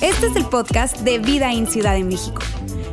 Este 0.00 0.26
es 0.26 0.36
el 0.36 0.44
podcast 0.46 0.98
de 1.00 1.18
Vida 1.18 1.52
en 1.52 1.66
Ciudad 1.66 1.94
de 1.94 2.04
México. 2.04 2.42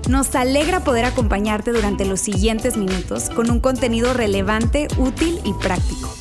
Nos 0.09 0.35
alegra 0.35 0.81
poder 0.83 1.05
acompañarte 1.05 1.71
durante 1.71 2.05
los 2.05 2.19
siguientes 2.19 2.77
minutos 2.77 3.29
con 3.29 3.49
un 3.49 3.59
contenido 3.59 4.13
relevante, 4.13 4.87
útil 4.97 5.39
y 5.43 5.53
práctico. 5.53 6.13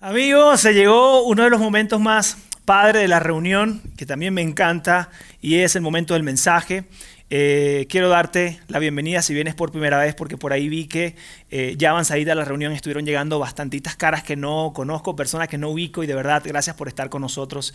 Amigos, 0.00 0.60
se 0.60 0.74
llegó 0.74 1.22
uno 1.22 1.44
de 1.44 1.50
los 1.50 1.60
momentos 1.60 2.00
más 2.00 2.36
padres 2.64 3.02
de 3.02 3.08
la 3.08 3.20
reunión, 3.20 3.82
que 3.96 4.06
también 4.06 4.34
me 4.34 4.42
encanta, 4.42 5.10
y 5.40 5.56
es 5.56 5.76
el 5.76 5.82
momento 5.82 6.14
del 6.14 6.22
mensaje. 6.22 6.84
Eh, 7.30 7.86
quiero 7.88 8.08
darte 8.08 8.60
la 8.68 8.78
bienvenida 8.78 9.22
si 9.22 9.32
vienes 9.32 9.54
por 9.54 9.70
primera 9.70 9.98
vez, 9.98 10.14
porque 10.14 10.36
por 10.36 10.52
ahí 10.52 10.68
vi 10.68 10.86
que 10.86 11.16
eh, 11.50 11.74
ya 11.78 11.90
avanzadita 11.90 12.34
la 12.34 12.44
reunión 12.44 12.72
estuvieron 12.72 13.06
llegando 13.06 13.38
bastantitas 13.38 13.96
caras 13.96 14.22
que 14.22 14.36
no 14.36 14.72
conozco, 14.74 15.16
personas 15.16 15.48
que 15.48 15.58
no 15.58 15.70
ubico, 15.70 16.04
y 16.04 16.06
de 16.06 16.14
verdad, 16.14 16.42
gracias 16.44 16.76
por 16.76 16.88
estar 16.88 17.08
con 17.08 17.22
nosotros 17.22 17.72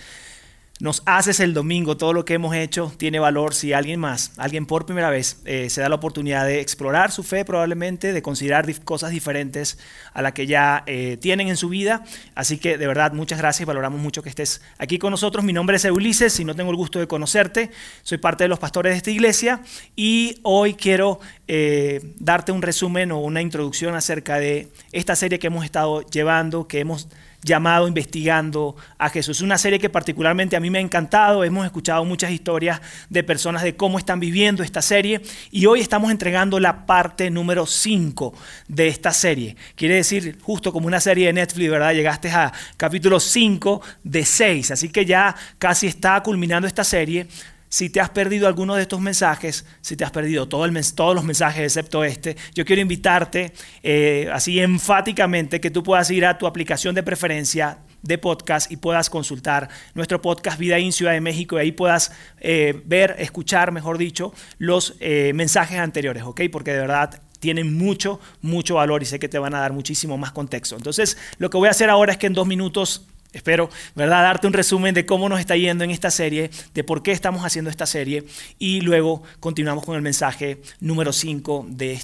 nos 0.80 1.02
haces 1.05 1.40
el 1.40 1.54
domingo, 1.54 1.98
todo 1.98 2.13
lo 2.13 2.26
que 2.26 2.36
hemos 2.36 2.55
hecho 2.55 2.94
tiene 2.98 3.20
valor 3.20 3.54
si 3.54 3.73
alguien 3.73 3.99
más, 3.99 4.31
alguien 4.38 4.66
por 4.66 4.85
primera 4.85 5.09
vez, 5.09 5.41
eh, 5.45 5.70
se 5.70 5.81
da 5.81 5.90
la 5.90 5.95
oportunidad 5.95 6.45
de 6.45 6.62
explorar 6.62 7.12
su 7.12 7.23
fe 7.23 7.45
probablemente, 7.45 8.13
de 8.13 8.22
considerar 8.22 8.68
cosas 8.84 9.12
diferentes 9.12 9.80
a 10.13 10.21
las 10.21 10.34
que 10.34 10.45
ya 10.45 10.84
eh, 10.85 11.18
tienen 11.20 11.48
en 11.48 11.58
su 11.58 11.70
vida. 11.70 12.04
Así 12.35 12.58
que 12.58 12.77
de 12.77 12.88
verdad, 12.88 13.13
muchas 13.13 13.40
gracias, 13.40 13.66
valoramos 13.66 13.99
mucho 13.99 14.21
que 14.21 14.30
estés 14.30 14.62
aquí 14.77 14.99
con 14.99 15.12
nosotros. 15.12 15.44
Mi 15.44 15.54
nombre 15.54 15.77
es 15.77 15.85
Ulises 15.85 16.40
y 16.40 16.45
no 16.45 16.55
tengo 16.55 16.70
el 16.70 16.77
gusto 16.77 16.99
de 16.99 17.07
conocerte, 17.07 17.71
soy 18.04 18.20
parte 18.20 18.44
de 18.44 18.48
los 18.48 18.59
pastores 18.59 18.94
de 18.94 18.98
esta 18.98 19.12
iglesia 19.12 19.62
y 19.96 20.40
hoy 20.44 20.76
quiero 20.76 21.20
eh, 21.48 22.13
darte 22.20 22.52
un 22.52 22.62
resumen 22.62 23.12
o 23.12 23.20
una 23.20 23.41
introducción 23.41 23.96
acerca 23.96 24.38
de 24.38 24.68
esta 24.91 25.16
serie 25.16 25.40
que 25.40 25.48
hemos 25.48 25.66
estado 25.66 26.01
llevando, 26.01 26.68
que 26.68 26.79
hemos 26.79 27.07
llamado 27.43 27.88
Investigando 27.88 28.76
a 28.98 29.10
Jesús. 29.10 29.38
Es 29.38 29.43
una 29.43 29.57
serie 29.57 29.80
que 29.80 29.90
particularmente 29.90 30.55
a 30.55 30.60
mí 30.60 30.70
me 30.70 30.80
ha 30.80 30.82
encantado. 30.82 31.44
Hemos 31.44 31.66
escuchado 31.66 32.04
muchas 32.05 32.32
historias 32.32 32.82
de 33.10 33.24
personas 33.24 33.63
de 33.63 33.76
cómo 33.76 33.98
están 33.98 34.20
viviendo 34.20 34.63
esta 34.63 34.82
serie 34.82 35.21
y 35.52 35.66
hoy 35.66 35.79
estamos 35.79 36.12
entregando 36.12 36.60
la 36.60 36.85
parte 36.85 37.29
número 37.29 37.66
5 37.66 38.34
de 38.68 38.88
esta 38.88 39.12
serie. 39.12 39.55
Quiere 39.76 39.96
decir, 39.96 40.38
justo 40.41 40.74
como 40.74 40.88
una 40.88 40.99
serie 40.99 41.27
de 41.27 41.34
Netflix, 41.34 41.70
¿verdad? 41.70 41.94
Llegaste 41.94 42.29
a 42.29 42.52
capítulo 42.76 43.20
5 43.20 43.82
de 44.04 44.26
6, 44.26 44.72
así 44.72 44.90
que 44.90 45.05
ya 45.05 45.35
casi 45.57 45.88
está 45.88 46.22
culminando 46.22 46.68
esta 46.68 46.84
serie. 46.84 47.27
Si 47.70 47.90
te 47.90 47.99
has 47.99 48.10
perdido 48.10 48.48
alguno 48.48 48.76
de 48.76 48.84
estos 48.84 49.01
mensajes, 49.01 49.65
si 49.82 49.98
te 49.98 50.05
has 50.05 50.12
perdido 50.12 50.48
todo 50.48 50.65
el 50.65 50.77
todos 50.96 51.15
los 51.15 51.23
mensajes 51.23 51.63
excepto 51.63 52.04
este, 52.04 52.37
yo 52.54 52.65
quiero 52.65 52.82
invitarte 52.82 53.51
eh, 53.82 54.29
así 54.32 54.60
enfáticamente 54.60 55.60
que 55.60 55.71
tú 55.71 55.82
puedas 55.84 56.10
ir 56.12 56.26
a 56.26 56.38
tu 56.38 56.45
aplicación 56.45 56.93
de 56.93 57.04
preferencia 57.04 57.79
de 58.04 58.18
podcast 58.18 58.71
y 58.71 58.77
puedas 58.77 59.10
consultar 59.10 59.70
nuestro 59.95 60.21
podcast 60.21 60.60
Vida 60.60 60.77
en 60.77 60.91
Ciudad 60.91 61.13
de 61.13 61.21
México 61.21 61.57
y 61.57 61.62
ahí 61.62 61.71
puedas 61.71 62.12
eh, 62.40 62.82
ver, 62.85 63.15
escuchar, 63.20 63.71
mejor 63.71 63.98
dicho, 63.98 64.34
los 64.57 64.95
eh, 65.00 65.31
mensajes 65.34 65.79
anteriores, 65.79 66.23
¿ok? 66.23 66.41
Porque 66.51 66.73
de 66.73 66.79
verdad 66.79 67.22
tienen 67.40 67.78
mucho, 67.78 68.19
mucho 68.41 68.75
valor 68.75 69.03
y 69.03 69.06
sé 69.06 69.19
que 69.19 69.29
te 69.29 69.40
van 69.40 69.53
a 69.56 69.59
dar 69.59 69.73
muchísimo 69.73 70.18
más 70.18 70.31
contexto. 70.31 70.75
Entonces, 70.75 71.18
lo 71.38 71.50
que 71.50 71.57
voy 71.57 71.68
a 71.68 71.72
hacer 71.72 71.90
ahora 71.90 72.13
es 72.13 72.18
que 72.18 72.28
en 72.28 72.34
dos 72.34 72.47
minutos 72.47 73.07
Espero, 73.38 73.69
¿verdad?, 73.96 74.24
darte 74.24 74.47
un 74.47 74.53
resumen 74.53 74.96
de 74.96 75.06
cómo 75.06 75.30
nos 75.30 75.40
está 75.40 75.56
yendo 75.56 75.84
en 75.84 75.91
esta 75.91 76.09
serie, 76.09 76.50
de 76.74 76.84
por 76.84 77.03
qué 77.03 77.12
estamos 77.12 77.46
haciendo 77.46 77.69
esta 77.69 77.85
serie 77.85 78.25
y 78.57 78.81
luego 78.81 79.22
continuamos 79.40 79.85
con 79.85 79.96
el 79.96 80.02
mensaje 80.02 80.62
número 80.79 81.13
5 81.13 81.68
de, 81.69 82.00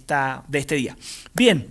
de 0.47 0.59
este 0.59 0.75
día. 0.75 0.95
Bien, 1.33 1.67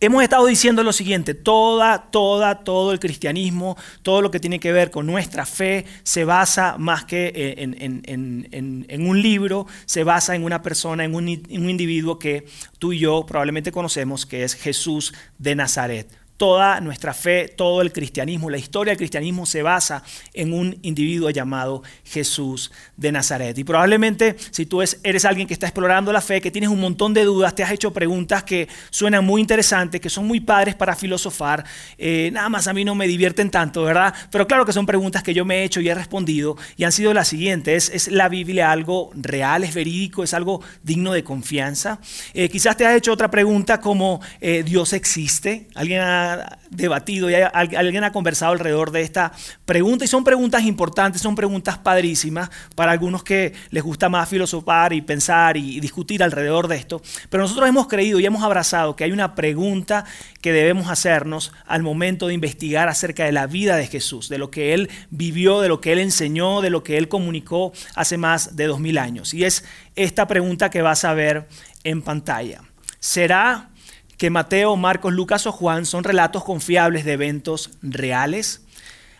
hemos 0.00 0.22
estado 0.22 0.46
diciendo 0.46 0.84
lo 0.84 0.92
siguiente, 0.92 1.34
toda, 1.34 2.10
toda, 2.10 2.62
todo 2.62 2.92
el 2.92 3.00
cristianismo, 3.00 3.76
todo 4.02 4.22
lo 4.22 4.30
que 4.30 4.38
tiene 4.38 4.60
que 4.60 4.70
ver 4.70 4.92
con 4.92 5.04
nuestra 5.04 5.46
fe, 5.46 5.84
se 6.04 6.24
basa 6.24 6.76
más 6.78 7.04
que 7.04 7.32
en, 7.58 9.08
un 9.08 9.20
libro, 9.20 9.66
se 9.84 10.04
basa 10.04 10.36
en 10.36 10.44
una 10.44 10.62
persona, 10.62 11.04
en 11.04 11.14
un 11.14 11.28
individuo 11.28 12.20
que 12.20 12.46
tú 12.78 12.92
y 12.92 13.00
yo 13.00 13.26
probablemente 13.26 13.72
conocemos, 13.72 14.26
que 14.26 14.44
es 14.44 14.54
Jesús 14.54 15.12
de 15.38 15.56
Nazaret 15.56 16.21
toda 16.42 16.80
nuestra 16.80 17.14
fe, 17.14 17.46
todo 17.46 17.82
el 17.82 17.92
cristianismo, 17.92 18.50
la 18.50 18.58
historia 18.58 18.90
del 18.90 18.98
cristianismo 18.98 19.46
se 19.46 19.62
basa 19.62 20.02
en 20.34 20.52
un 20.52 20.76
individuo 20.82 21.30
llamado 21.30 21.84
Jesús 22.04 22.72
de 22.96 23.12
Nazaret. 23.12 23.56
Y 23.58 23.62
probablemente 23.62 24.34
si 24.50 24.66
tú 24.66 24.82
eres 24.82 25.24
alguien 25.24 25.46
que 25.46 25.54
está 25.54 25.66
explorando 25.66 26.12
la 26.12 26.20
fe, 26.20 26.40
que 26.40 26.50
tienes 26.50 26.68
un 26.68 26.80
montón 26.80 27.14
de 27.14 27.22
dudas, 27.22 27.54
te 27.54 27.62
has 27.62 27.70
hecho 27.70 27.92
preguntas 27.92 28.42
que 28.42 28.66
suenan 28.90 29.24
muy 29.24 29.40
interesantes, 29.40 30.00
que 30.00 30.10
son 30.10 30.26
muy 30.26 30.40
padres 30.40 30.74
para 30.74 30.96
filosofar, 30.96 31.64
eh, 31.96 32.30
nada 32.32 32.48
más 32.48 32.66
a 32.66 32.72
mí 32.72 32.84
no 32.84 32.96
me 32.96 33.06
divierten 33.06 33.48
tanto, 33.48 33.84
¿verdad? 33.84 34.12
Pero 34.32 34.48
claro 34.48 34.66
que 34.66 34.72
son 34.72 34.84
preguntas 34.84 35.22
que 35.22 35.34
yo 35.34 35.44
me 35.44 35.60
he 35.60 35.62
hecho 35.62 35.80
y 35.80 35.88
he 35.90 35.94
respondido 35.94 36.56
y 36.76 36.82
han 36.82 36.90
sido 36.90 37.14
las 37.14 37.28
siguientes. 37.28 37.88
¿Es, 37.94 38.08
la 38.08 38.28
Biblia 38.28 38.72
algo 38.72 39.12
real, 39.14 39.62
es 39.62 39.74
verídico, 39.74 40.24
es 40.24 40.34
algo 40.34 40.60
digno 40.82 41.12
de 41.12 41.22
confianza? 41.22 42.00
Eh, 42.34 42.48
quizás 42.48 42.76
te 42.76 42.84
has 42.84 42.96
hecho 42.96 43.12
otra 43.12 43.30
pregunta 43.30 43.80
como 43.80 44.20
eh, 44.40 44.64
¿Dios 44.66 44.92
existe? 44.92 45.68
¿Alguien 45.76 46.00
ha 46.00 46.31
debatido 46.70 47.30
y 47.30 47.34
alguien 47.34 48.04
ha 48.04 48.12
conversado 48.12 48.52
alrededor 48.52 48.90
de 48.90 49.02
esta 49.02 49.32
pregunta 49.64 50.04
y 50.04 50.08
son 50.08 50.24
preguntas 50.24 50.62
importantes, 50.64 51.22
son 51.22 51.34
preguntas 51.34 51.78
padrísimas 51.78 52.50
para 52.74 52.92
algunos 52.92 53.22
que 53.22 53.52
les 53.70 53.82
gusta 53.82 54.08
más 54.08 54.28
filosofar 54.28 54.92
y 54.92 55.00
pensar 55.00 55.56
y 55.56 55.80
discutir 55.80 56.22
alrededor 56.22 56.68
de 56.68 56.76
esto, 56.76 57.02
pero 57.30 57.42
nosotros 57.42 57.68
hemos 57.68 57.88
creído 57.88 58.20
y 58.20 58.26
hemos 58.26 58.42
abrazado 58.42 58.96
que 58.96 59.04
hay 59.04 59.12
una 59.12 59.34
pregunta 59.34 60.04
que 60.40 60.52
debemos 60.52 60.88
hacernos 60.88 61.52
al 61.66 61.82
momento 61.82 62.26
de 62.26 62.34
investigar 62.34 62.88
acerca 62.88 63.24
de 63.24 63.32
la 63.32 63.46
vida 63.46 63.76
de 63.76 63.86
Jesús, 63.86 64.28
de 64.28 64.38
lo 64.38 64.50
que 64.50 64.74
él 64.74 64.90
vivió, 65.10 65.60
de 65.60 65.68
lo 65.68 65.80
que 65.80 65.92
él 65.92 65.98
enseñó, 65.98 66.60
de 66.60 66.70
lo 66.70 66.82
que 66.82 66.98
él 66.98 67.08
comunicó 67.08 67.72
hace 67.94 68.16
más 68.16 68.56
de 68.56 68.66
dos 68.66 68.80
mil 68.80 68.98
años. 68.98 69.34
Y 69.34 69.44
es 69.44 69.64
esta 69.94 70.26
pregunta 70.26 70.70
que 70.70 70.82
vas 70.82 71.04
a 71.04 71.14
ver 71.14 71.48
en 71.84 72.02
pantalla. 72.02 72.62
¿Será 72.98 73.70
que 74.22 74.30
Mateo, 74.30 74.76
Marcos, 74.76 75.12
Lucas 75.12 75.48
o 75.48 75.50
Juan 75.50 75.84
son 75.84 76.04
relatos 76.04 76.44
confiables 76.44 77.04
de 77.04 77.14
eventos 77.14 77.72
reales? 77.82 78.62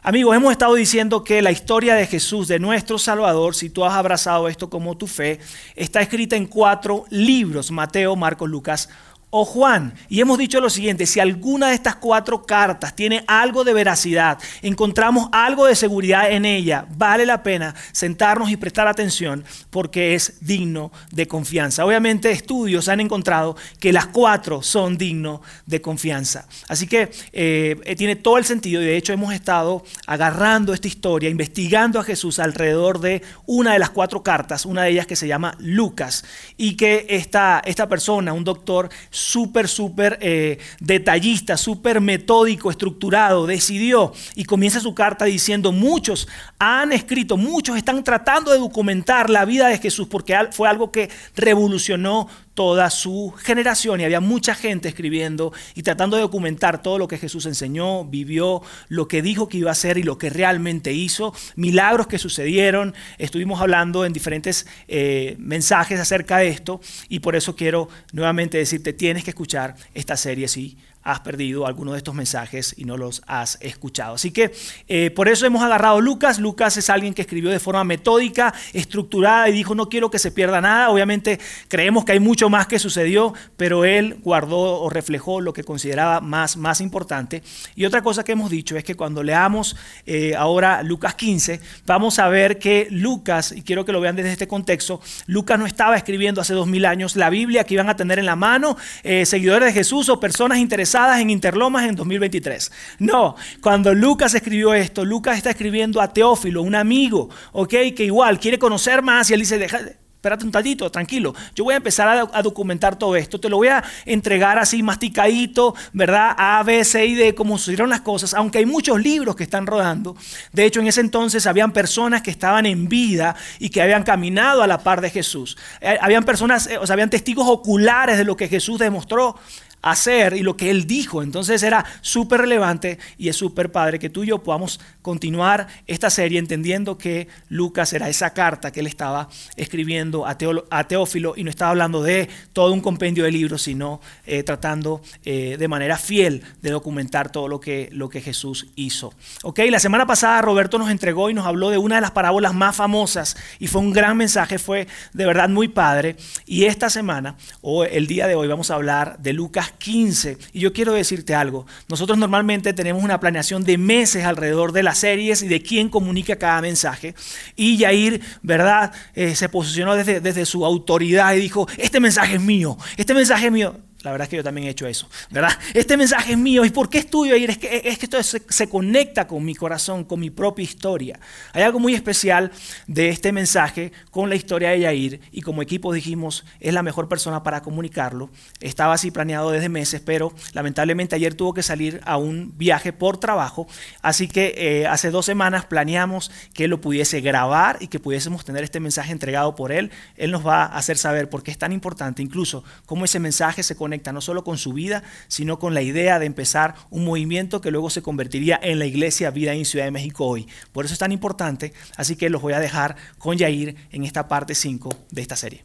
Amigos, 0.01 0.37
hemos 0.37 0.53
estado 0.53 0.77
diciendo 0.77 1.25
que 1.25 1.43
la 1.43 1.51
historia 1.51 1.97
de 1.97 2.07
Jesús, 2.07 2.47
de 2.47 2.61
nuestro 2.61 3.01
Salvador, 3.01 3.57
si 3.57 3.69
tú 3.69 3.85
has 3.85 3.95
abrazado 3.95 4.47
esto 4.47 4.71
como 4.71 4.97
tu 4.97 5.09
fe, 5.09 5.41
está 5.75 6.03
escrita 6.03 6.37
en 6.37 6.47
cuatro 6.47 7.05
libros, 7.11 7.73
Mateo, 7.73 8.15
Marcos, 8.15 8.49
Lucas 8.49 8.91
o 9.35 9.47
Juan. 9.47 9.95
Y 10.11 10.21
hemos 10.21 10.37
dicho 10.37 10.61
lo 10.61 10.69
siguiente, 10.69 11.07
si 11.07 11.19
alguna 11.19 11.69
de 11.69 11.75
estas 11.75 11.97
cuatro 11.97 12.45
cartas 12.45 12.95
tiene 12.95 13.25
algo 13.27 13.65
de 13.65 13.73
veracidad, 13.73 14.39
encontramos 14.61 15.31
algo 15.33 15.65
de 15.65 15.75
seguridad 15.75 16.31
en 16.31 16.45
ella, 16.45 16.87
vale 16.97 17.25
la 17.25 17.43
pena 17.43 17.75
sentarnos 17.93 18.51
y 18.51 18.59
prestar 18.59 18.89
atención 18.89 19.43
porque 19.71 20.15
es 20.15 20.35
digno 20.43 20.93
de 21.13 21.27
confianza. 21.27 21.87
Obviamente 21.87 22.31
estudios 22.31 22.91
han 22.91 23.01
encontrado 23.01 23.57
que 23.81 23.91
las 23.91 24.05
cuatro 24.05 24.61
son 24.61 24.99
dignos 24.99 25.41
de 25.65 25.81
confianza. 25.81 26.47
Así 26.69 26.87
que 26.87 27.11
eh, 27.33 27.81
eh, 27.85 27.97
tiene 27.97 28.17
todo 28.17 28.37
el 28.37 28.45
sentido 28.45 28.83
y 28.83 28.85
de 28.85 28.99
hecho 28.99 29.15
hemos 29.15 29.33
estado 29.33 29.83
agarrando 30.07 30.75
esta 30.75 30.89
historia, 30.89 31.31
investigando 31.31 31.99
a 31.99 32.05
Jesús 32.05 32.39
alrededor 32.39 33.01
de 33.01 33.23
una 33.47 33.73
de 33.73 33.79
las 33.79 33.89
cuatro 33.89 34.23
cartas, 34.23 34.67
una 34.67 34.83
de 34.83 34.91
ellas 34.91 35.07
que 35.07 35.17
se 35.17 35.27
llama 35.27 35.57
Lucas, 35.59 36.23
y 36.59 36.77
que 36.77 37.07
esta, 37.09 37.63
esta 37.65 37.89
persona, 37.89 38.35
un 38.35 38.45
doctor, 38.45 38.91
súper, 39.23 39.69
súper 39.69 40.19
eh, 40.21 40.59
detallista, 40.81 41.57
súper 41.57 42.01
metódico, 42.01 42.71
estructurado, 42.71 43.47
decidió 43.47 44.13
y 44.35 44.45
comienza 44.45 44.81
su 44.81 44.95
carta 44.95 45.25
diciendo, 45.25 45.73
muchos 45.73 46.29
han 46.59 46.93
escrito, 46.93 47.37
muchos 47.37 47.77
están 47.77 48.03
tratando 48.05 48.53
de 48.53 48.59
documentar 48.59 49.31
la 49.31 49.45
vida 49.45 49.69
de 49.69 49.79
Jesús 49.79 50.09
porque 50.09 50.37
fue 50.51 50.69
algo 50.69 50.93
que 50.93 51.09
revolucionó 51.37 52.29
toda 52.55 52.91
su 52.91 53.33
generación 53.39 54.01
y 54.01 54.05
había 54.05 54.21
mucha 54.21 54.55
gente 54.55 54.89
escribiendo 54.89 55.53
y 55.75 55.83
tratando 55.83 56.17
de 56.17 56.23
documentar 56.23 56.83
todo 56.83 56.99
lo 56.99 57.09
que 57.09 57.19
Jesús 57.19 57.47
enseñó, 57.47 58.05
vivió, 58.05 58.63
lo 58.89 59.09
que 59.09 59.23
dijo 59.23 59.49
que 59.49 59.59
iba 59.59 59.71
a 59.71 59.73
hacer 59.73 59.99
y 59.99 60.03
lo 60.03 60.19
que 60.19 60.31
realmente 60.31 60.93
hizo, 60.93 61.35
milagros 61.57 62.07
que 62.07 62.19
sucedieron. 62.19 62.95
Estuvimos 63.19 63.61
hablando 63.61 64.05
en 64.05 64.13
diferentes 64.13 64.67
eh, 64.89 65.37
mensajes 65.39 65.99
acerca 65.99 66.39
de 66.39 66.49
esto 66.49 66.81
y 67.09 67.21
por 67.21 67.37
eso 67.37 67.57
quiero 67.57 67.89
nuevamente 68.13 68.59
decirte, 68.59 68.93
tienes 68.93 69.25
que 69.25 69.31
escuchar 69.31 69.77
esta 69.95 70.17
serie 70.17 70.49
si 70.49 70.77
has 71.03 71.21
perdido 71.21 71.67
alguno 71.67 71.93
de 71.93 71.99
estos 71.99 72.15
mensajes 72.15 72.75
y 72.77 72.85
no 72.85 72.97
los 72.97 73.23
has 73.27 73.59
escuchado. 73.61 74.15
Así 74.15 74.31
que 74.31 74.53
eh, 74.89 75.11
por 75.11 75.29
eso 75.29 75.47
hemos 75.47 75.63
agarrado 75.63 76.01
Lucas. 76.01 76.39
Lucas 76.39 76.77
es 76.77 76.91
alguien 76.91 77.15
que 77.15 77.23
escribió 77.23 77.51
de 77.51 77.59
forma 77.59 77.85
metódica, 77.85 78.55
estructurada 78.73 79.49
y 79.49 79.53
dijo 79.53 79.75
no 79.75 79.89
quiero 79.89 80.11
que 80.11 80.19
se 80.19 80.31
pierda 80.31 80.61
nada. 80.61 80.91
Obviamente 80.91 81.41
creemos 81.69 82.05
que 82.05 82.13
hay 82.13 82.21
mucho 82.21 82.49
más 82.49 82.67
que 82.67 82.79
sucedió, 82.79 83.35
pero 83.57 83.85
él 83.85 84.19
guardó 84.23 84.81
o 84.81 84.91
reflejó 84.91 85.41
lo 85.41 85.53
que 85.53 85.65
consideraba 85.65 86.21
más, 86.21 86.57
más 86.57 86.81
importante. 86.81 87.43
Y 87.75 87.85
otra 87.85 88.03
cosa 88.03 88.25
que 88.25 88.33
hemos 88.33 88.51
dicho 88.51 88.77
es 88.77 88.85
que 88.85 88.95
cuando 88.95 89.23
leamos 89.23 89.77
eh, 90.07 90.35
ahora 90.37 90.83
Lucas 90.83 91.15
15, 91.15 91.61
vamos 91.87 92.19
a 92.19 92.29
ver 92.29 92.59
que 92.59 92.87
Lucas, 92.91 93.53
y 93.53 93.63
quiero 93.63 93.85
que 93.85 93.93
lo 93.93 94.01
vean 94.01 94.17
desde 94.17 94.33
este 94.33 94.47
contexto, 94.47 95.01
Lucas 95.27 95.59
no 95.59 95.67
estaba 95.67 95.97
escribiendo 95.97 96.41
hace 96.41 96.55
dos 96.55 96.67
mil 96.67 96.85
años 96.87 97.17
la 97.17 97.31
Biblia 97.31 97.65
que 97.65 97.75
iban 97.75 97.89
a 97.89 97.97
tener 97.97 98.19
en 98.19 98.27
la 98.27 98.37
mano 98.37 98.77
eh, 99.03 99.27
seguidores 99.27 99.67
de 99.67 99.73
Jesús 99.73 100.09
o 100.09 100.21
personas 100.21 100.59
interesadas 100.59 100.92
en 100.95 101.31
Interlomas 101.31 101.89
en 101.89 101.97
2023. 101.97 102.71
No, 102.99 103.35
cuando 103.63 103.95
Lucas 103.95 104.35
escribió 104.35 104.75
esto, 104.75 105.05
Lucas 105.05 105.39
está 105.39 105.51
escribiendo 105.51 106.01
a 106.01 106.13
Teófilo, 106.13 106.63
un 106.63 106.75
amigo, 106.75 107.31
¿ok? 107.53 107.71
Que 107.97 108.05
igual 108.05 108.39
quiere 108.39 108.59
conocer 108.59 109.01
más 109.01 109.31
y 109.31 109.35
él 109.35 109.41
dice, 109.41 109.59
deja, 109.59 109.79
espérate 109.79 110.45
un 110.45 110.53
tantito, 110.53 110.91
tranquilo. 110.91 111.35
Yo 111.55 111.65
voy 111.65 111.75
a 111.75 111.79
empezar 111.79 112.29
a, 112.33 112.43
documentar 112.43 112.97
todo 112.97 113.17
esto. 113.17 113.41
Te 113.41 113.49
lo 113.49 113.57
voy 113.57 113.69
a 113.69 113.83
entregar 114.05 114.59
así 114.59 114.83
masticadito, 114.83 115.75
¿verdad? 115.95 116.35
A, 116.37 116.63
B, 116.63 116.85
C 116.85 117.07
y 117.07 117.15
D, 117.15 117.35
cómo 117.35 117.57
sucedieron 117.57 117.89
las 117.89 118.03
cosas. 118.03 118.35
Aunque 118.35 118.59
hay 118.59 118.67
muchos 118.67 119.01
libros 119.01 119.35
que 119.35 119.45
están 119.45 119.67
rodando. 119.67 120.15
De 120.53 120.67
hecho, 120.67 120.81
en 120.81 120.89
ese 120.89 121.01
entonces 121.01 121.47
habían 121.47 121.73
personas 121.73 122.23
que 122.23 122.31
estaban 122.31 122.67
en 122.67 122.89
vida 122.89 123.35
y 123.59 123.71
que 123.71 123.81
habían 123.81 124.05
caminado 124.05 124.63
a 124.63 124.67
la 124.67 124.79
par 124.79 125.01
de 125.01 125.09
Jesús. 125.09 125.57
Eh, 125.81 125.99
habían 126.01 126.25
personas, 126.25 126.67
eh, 126.67 126.79
o 126.79 126.87
sea, 126.87 126.93
habían 126.95 127.11
testigos 127.11 127.49
oculares 127.49 128.19
de 128.19 128.25
lo 128.25 128.37
que 128.37 128.47
Jesús 128.47 128.79
demostró 128.79 129.37
hacer 129.83 130.35
y 130.35 130.43
lo 130.43 130.57
que 130.57 130.71
él 130.71 130.87
dijo. 130.87 131.23
Entonces 131.23 131.63
era 131.63 131.85
súper 132.01 132.43
relevante 132.43 132.99
y 133.19 133.29
es 133.29 133.37
súper 133.37 133.71
padre 133.71 133.99
que 133.99 134.09
tú 134.09 134.23
y 134.23 134.29
yo 134.29 134.43
podamos 134.43 134.81
continuar 135.03 135.67
esta 135.87 136.09
serie 136.09 136.39
entendiendo 136.39 136.97
que 136.97 137.29
Lucas 137.49 137.93
era 137.93 138.09
esa 138.09 138.33
carta 138.33 138.71
que 138.71 138.81
él 138.81 138.87
estaba 138.87 139.29
escribiendo 139.57 140.27
a, 140.27 140.39
Teófilo 140.87 141.35
y 141.37 141.45
no 141.45 141.51
estaba 141.51 141.71
hablando 141.71 142.03
de 142.03 142.29
todo 142.53 142.73
un 142.73 142.81
compendio 142.81 143.25
de 143.25 143.33
libros, 143.33 143.63
sino 143.63 144.01
eh, 144.27 144.43
tratando 144.43 145.03
eh, 145.25 145.57
de 145.59 145.69
manera 145.69 145.97
fiel 145.99 146.43
de 146.61 146.71
documentar 146.71 147.31
todo 147.31 147.49
lo 147.49 147.61
que, 147.61 147.89
lo 147.93 148.09
que 148.09 148.21
Jesús 148.21 148.69
hizo. 148.77 149.13
Ok, 149.43 149.61
la 149.71 149.81
semana 149.81 150.07
pasada 150.07 150.41
Roberto 150.43 150.79
nos 150.79 150.91
entregó 150.91 151.31
y 151.31 151.35
nos 151.35 151.47
habló 151.47 151.71
de 151.71 151.79
una 151.79 151.97
de 151.97 152.01
las 152.01 152.13
parábolas 152.13 152.55
más 152.55 152.77
famosas 152.77 153.37
y 153.59 153.67
fue 153.67 153.81
un 153.81 153.93
gran 153.93 154.17
mensaje, 154.17 154.59
fue 154.59 154.87
de 155.13 155.27
verdad 155.27 155.49
muy 155.49 155.69
padre. 155.69 156.17
Y 156.47 156.65
esta 156.65 156.91
semana 156.91 157.37
o 157.61 157.85
el 157.85 158.07
día 158.07 158.27
de 158.27 158.35
hoy 158.35 158.49
vamos 158.49 158.71
a 158.71 158.75
hablar 158.75 159.19
de 159.19 159.33
Lucas 159.33 159.72
15. 159.79 160.39
Y 160.53 160.61
yo 160.61 160.73
quiero 160.73 160.93
decirte 160.93 161.35
algo. 161.35 161.67
Nosotros 161.89 162.19
normalmente 162.19 162.73
tenemos 162.73 163.03
una 163.03 163.21
planeación 163.21 163.65
de 163.65 163.79
meses 163.79 164.25
alrededor 164.25 164.73
de 164.73 164.83
las 164.83 164.99
series 164.99 165.43
y 165.43 165.49
de 165.49 165.63
quién 165.63 165.89
comunica 165.89 166.37
cada 166.37 166.61
mensaje. 166.61 167.15
Y 167.57 167.77
Yair, 167.79 168.21
¿verdad? 168.43 168.93
Eh, 169.15 169.35
se 169.35 169.49
posicionó 169.49 169.95
desde, 169.95 170.21
desde 170.21 170.47
su 170.47 170.65
autoridad 170.65 171.35
y 171.35 171.41
dijo, 171.41 171.69
este 171.77 172.01
mensaje 172.01 172.37
es 172.37 172.43
mío, 172.43 172.77
este 172.97 173.15
mensaje 173.15 173.47
es 173.47 173.53
mío. 173.53 173.77
La 174.03 174.11
verdad 174.11 174.25
es 174.27 174.31
que 174.31 174.37
yo 174.37 174.43
también 174.43 174.67
he 174.67 174.71
hecho 174.71 174.87
eso, 174.87 175.09
¿verdad? 175.31 175.53
Este 175.75 175.97
mensaje 175.97 176.33
es 176.33 176.39
mío. 176.39 176.65
¿Y 176.65 176.71
por 176.71 176.91
qué 176.91 176.99
estudio 176.99 177.35
ahí? 177.35 177.45
Es 177.45 177.59
que, 177.59 177.83
es 177.85 177.99
que 177.99 178.07
esto 178.07 178.21
se, 178.23 178.69
conecta 178.69 179.29
con 179.29 179.45
mi 179.45 179.55
corazón, 179.55 180.05
con 180.05 180.19
mi 180.19 180.31
propia 180.31 180.65
historia. 180.65 181.21
Hay 181.53 181.63
algo 181.63 181.79
muy 181.79 181.95
especial 181.95 182.51
de 182.89 183.11
este 183.11 183.31
mensaje 183.31 183.93
con 184.11 184.29
la 184.29 184.35
historia 184.35 184.71
de 184.71 184.81
Yair 184.81 185.21
y 185.31 185.43
como 185.43 185.63
equipo 185.63 185.93
dijimos, 185.93 186.45
es 186.59 186.75
la 186.75 186.83
mejor 186.83 187.09
persona 187.09 187.45
para 187.45 187.63
comunicarlo. 187.63 188.31
Estaba 188.61 188.95
así 188.95 189.13
planeado 189.13 189.53
desde 189.53 189.69
meses, 189.69 190.03
pero 190.05 190.33
lamentablemente 190.53 191.15
ayer 191.15 191.35
tuvo 191.35 191.55
que 191.55 191.63
salir 191.63 192.01
a 192.05 192.17
un 192.17 192.55
viaje 192.59 192.93
por 192.93 193.19
trabajo. 193.19 193.69
Así 194.01 194.27
que 194.27 194.55
eh, 194.57 194.87
hace 194.89 195.11
dos 195.11 195.27
semanas 195.27 195.67
planeamos 195.67 196.33
que 196.55 196.67
lo 196.67 196.81
pudiese 196.81 197.21
grabar 197.21 197.77
y 197.81 197.87
que 197.87 198.01
pudiésemos 198.01 198.45
tener 198.45 198.65
este 198.65 198.81
mensaje 198.81 199.13
entregado 199.13 199.55
por 199.55 199.71
él. 199.71 199.93
Él 200.17 200.33
nos 200.33 200.45
va 200.45 200.65
a 200.65 200.79
hacer 200.79 200.99
saber 200.99 201.29
por 201.29 201.45
qué 201.45 201.53
es 201.53 201.59
tan 201.59 201.71
importante, 201.71 202.21
incluso 202.21 202.65
cómo 202.85 203.05
ese 203.05 203.21
mensaje 203.21 203.63
se 203.63 203.77
conecta 203.77 203.92
no 204.13 204.21
solo 204.21 204.45
con 204.45 204.57
su 204.57 204.73
vida, 204.73 205.03
sino 205.29 205.59
con 205.59 205.75
la 205.75 205.83
idea 205.83 206.19
de 206.19 206.27
empezar 206.27 206.75
un 206.91 207.05
movimiento 207.05 207.61
que 207.61 207.71
luego 207.71 207.91
se 207.91 208.03
convertiría 208.03 208.59
en 208.63 208.79
la 208.79 208.87
iglesia 208.87 209.31
Vida 209.31 209.53
en 209.53 209.65
Ciudad 209.65 209.85
de 209.85 209.91
México 209.91 210.27
hoy. 210.27 210.49
Por 210.73 210.85
eso 210.85 210.95
es 210.95 211.01
tan 211.01 211.13
importante, 211.13 211.73
así 211.97 212.17
que 212.17 212.31
los 212.31 212.41
voy 212.41 212.55
a 212.55 212.61
dejar 212.61 212.97
con 213.19 213.37
Yair 213.37 213.77
en 213.91 214.05
esta 214.05 214.29
parte 214.29 214.55
5 214.55 214.97
de 215.11 215.23
esta 215.23 215.37
serie. 215.37 215.65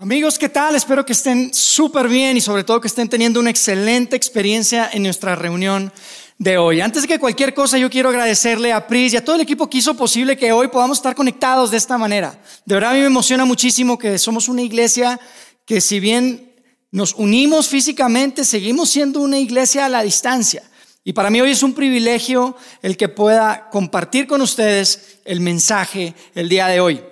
Amigos, 0.00 0.38
¿qué 0.38 0.48
tal? 0.48 0.76
Espero 0.76 1.04
que 1.04 1.12
estén 1.12 1.52
súper 1.52 2.08
bien 2.08 2.36
y 2.36 2.40
sobre 2.40 2.62
todo 2.62 2.80
que 2.80 2.86
estén 2.86 3.08
teniendo 3.08 3.40
una 3.40 3.50
excelente 3.50 4.14
experiencia 4.14 4.88
en 4.92 5.02
nuestra 5.02 5.34
reunión 5.34 5.92
de 6.38 6.56
hoy. 6.56 6.80
Antes 6.80 7.02
de 7.02 7.08
que 7.08 7.18
cualquier 7.18 7.52
cosa, 7.52 7.78
yo 7.78 7.90
quiero 7.90 8.08
agradecerle 8.08 8.72
a 8.72 8.86
Pris 8.86 9.12
y 9.12 9.16
a 9.16 9.24
todo 9.24 9.34
el 9.34 9.42
equipo 9.42 9.68
que 9.68 9.78
hizo 9.78 9.96
posible 9.96 10.36
que 10.36 10.52
hoy 10.52 10.68
podamos 10.68 10.98
estar 10.98 11.16
conectados 11.16 11.72
de 11.72 11.78
esta 11.78 11.98
manera. 11.98 12.40
De 12.64 12.76
verdad 12.76 12.92
a 12.92 12.94
mí 12.94 13.00
me 13.00 13.06
emociona 13.06 13.44
muchísimo 13.44 13.98
que 13.98 14.18
somos 14.18 14.48
una 14.48 14.62
iglesia 14.62 15.18
que 15.64 15.80
si 15.80 15.98
bien 15.98 16.47
nos 16.90 17.14
unimos 17.14 17.68
físicamente, 17.68 18.44
seguimos 18.44 18.90
siendo 18.90 19.20
una 19.20 19.38
iglesia 19.38 19.86
a 19.86 19.88
la 19.88 20.02
distancia. 20.02 20.62
Y 21.04 21.12
para 21.12 21.30
mí 21.30 21.40
hoy 21.40 21.50
es 21.50 21.62
un 21.62 21.74
privilegio 21.74 22.56
el 22.82 22.96
que 22.96 23.08
pueda 23.08 23.68
compartir 23.70 24.26
con 24.26 24.40
ustedes 24.40 25.18
el 25.24 25.40
mensaje 25.40 26.14
el 26.34 26.48
día 26.48 26.66
de 26.66 26.80
hoy. 26.80 27.02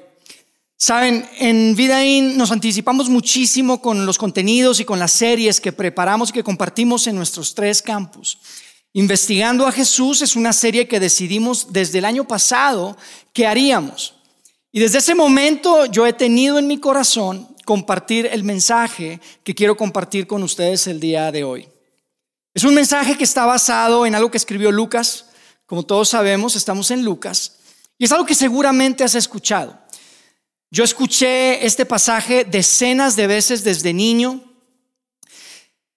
Saben, 0.78 1.26
en 1.38 1.75
Vidaín 1.75 2.37
nos 2.37 2.52
anticipamos 2.52 3.08
muchísimo 3.08 3.81
con 3.81 4.05
los 4.05 4.19
contenidos 4.19 4.81
y 4.81 4.84
con 4.84 4.99
las 4.99 5.12
series 5.12 5.61
que 5.61 5.73
preparamos 5.73 6.29
y 6.29 6.32
que 6.34 6.44
compartimos 6.44 7.06
en 7.06 7.17
nuestros 7.17 7.55
tres 7.55 7.81
campus. 7.81 8.38
Investigando 8.93 9.67
a 9.67 9.72
Jesús 9.72 10.20
es 10.20 10.37
una 10.37 10.52
serie 10.52 10.87
que 10.87 11.00
decidimos 11.00 11.72
desde 11.72 11.99
el 11.99 12.05
año 12.05 12.29
pasado 12.29 12.96
que 13.32 13.46
haríamos. 13.46 14.14
Y 14.72 14.81
desde 14.81 14.99
ese 14.99 15.14
momento 15.14 15.87
yo 15.87 16.06
he 16.06 16.12
tenido 16.12 16.58
en 16.58 16.67
mi 16.67 16.79
corazón 16.79 17.56
compartir 17.67 18.27
el 18.33 18.45
mensaje 18.45 19.21
que 19.45 19.55
quiero 19.55 19.77
compartir 19.77 20.27
con 20.27 20.43
ustedes 20.43 20.87
el 20.87 21.01
día 21.01 21.31
de 21.33 21.45
hoy. 21.45 21.69
Es 22.55 22.65
un 22.65 22.75
mensaje 22.75 23.19
que 23.19 23.25
está 23.25 23.45
basado 23.45 24.07
en 24.07 24.15
algo 24.15 24.31
que 24.31 24.39
escribió 24.39 24.73
Lucas. 24.73 25.27
Como 25.67 25.83
todos 25.83 26.09
sabemos, 26.09 26.57
estamos 26.57 26.91
en 26.91 27.05
Lucas. 27.05 27.57
Y 27.99 28.05
es 28.05 28.13
algo 28.13 28.25
que 28.25 28.35
seguramente 28.35 29.05
has 29.05 29.17
escuchado. 29.17 29.79
Yo 30.71 30.85
escuché 30.85 31.67
este 31.67 31.85
pasaje 31.85 32.45
decenas 32.45 33.17
de 33.17 33.27
veces 33.27 33.65
desde 33.65 33.93
niño, 33.93 34.43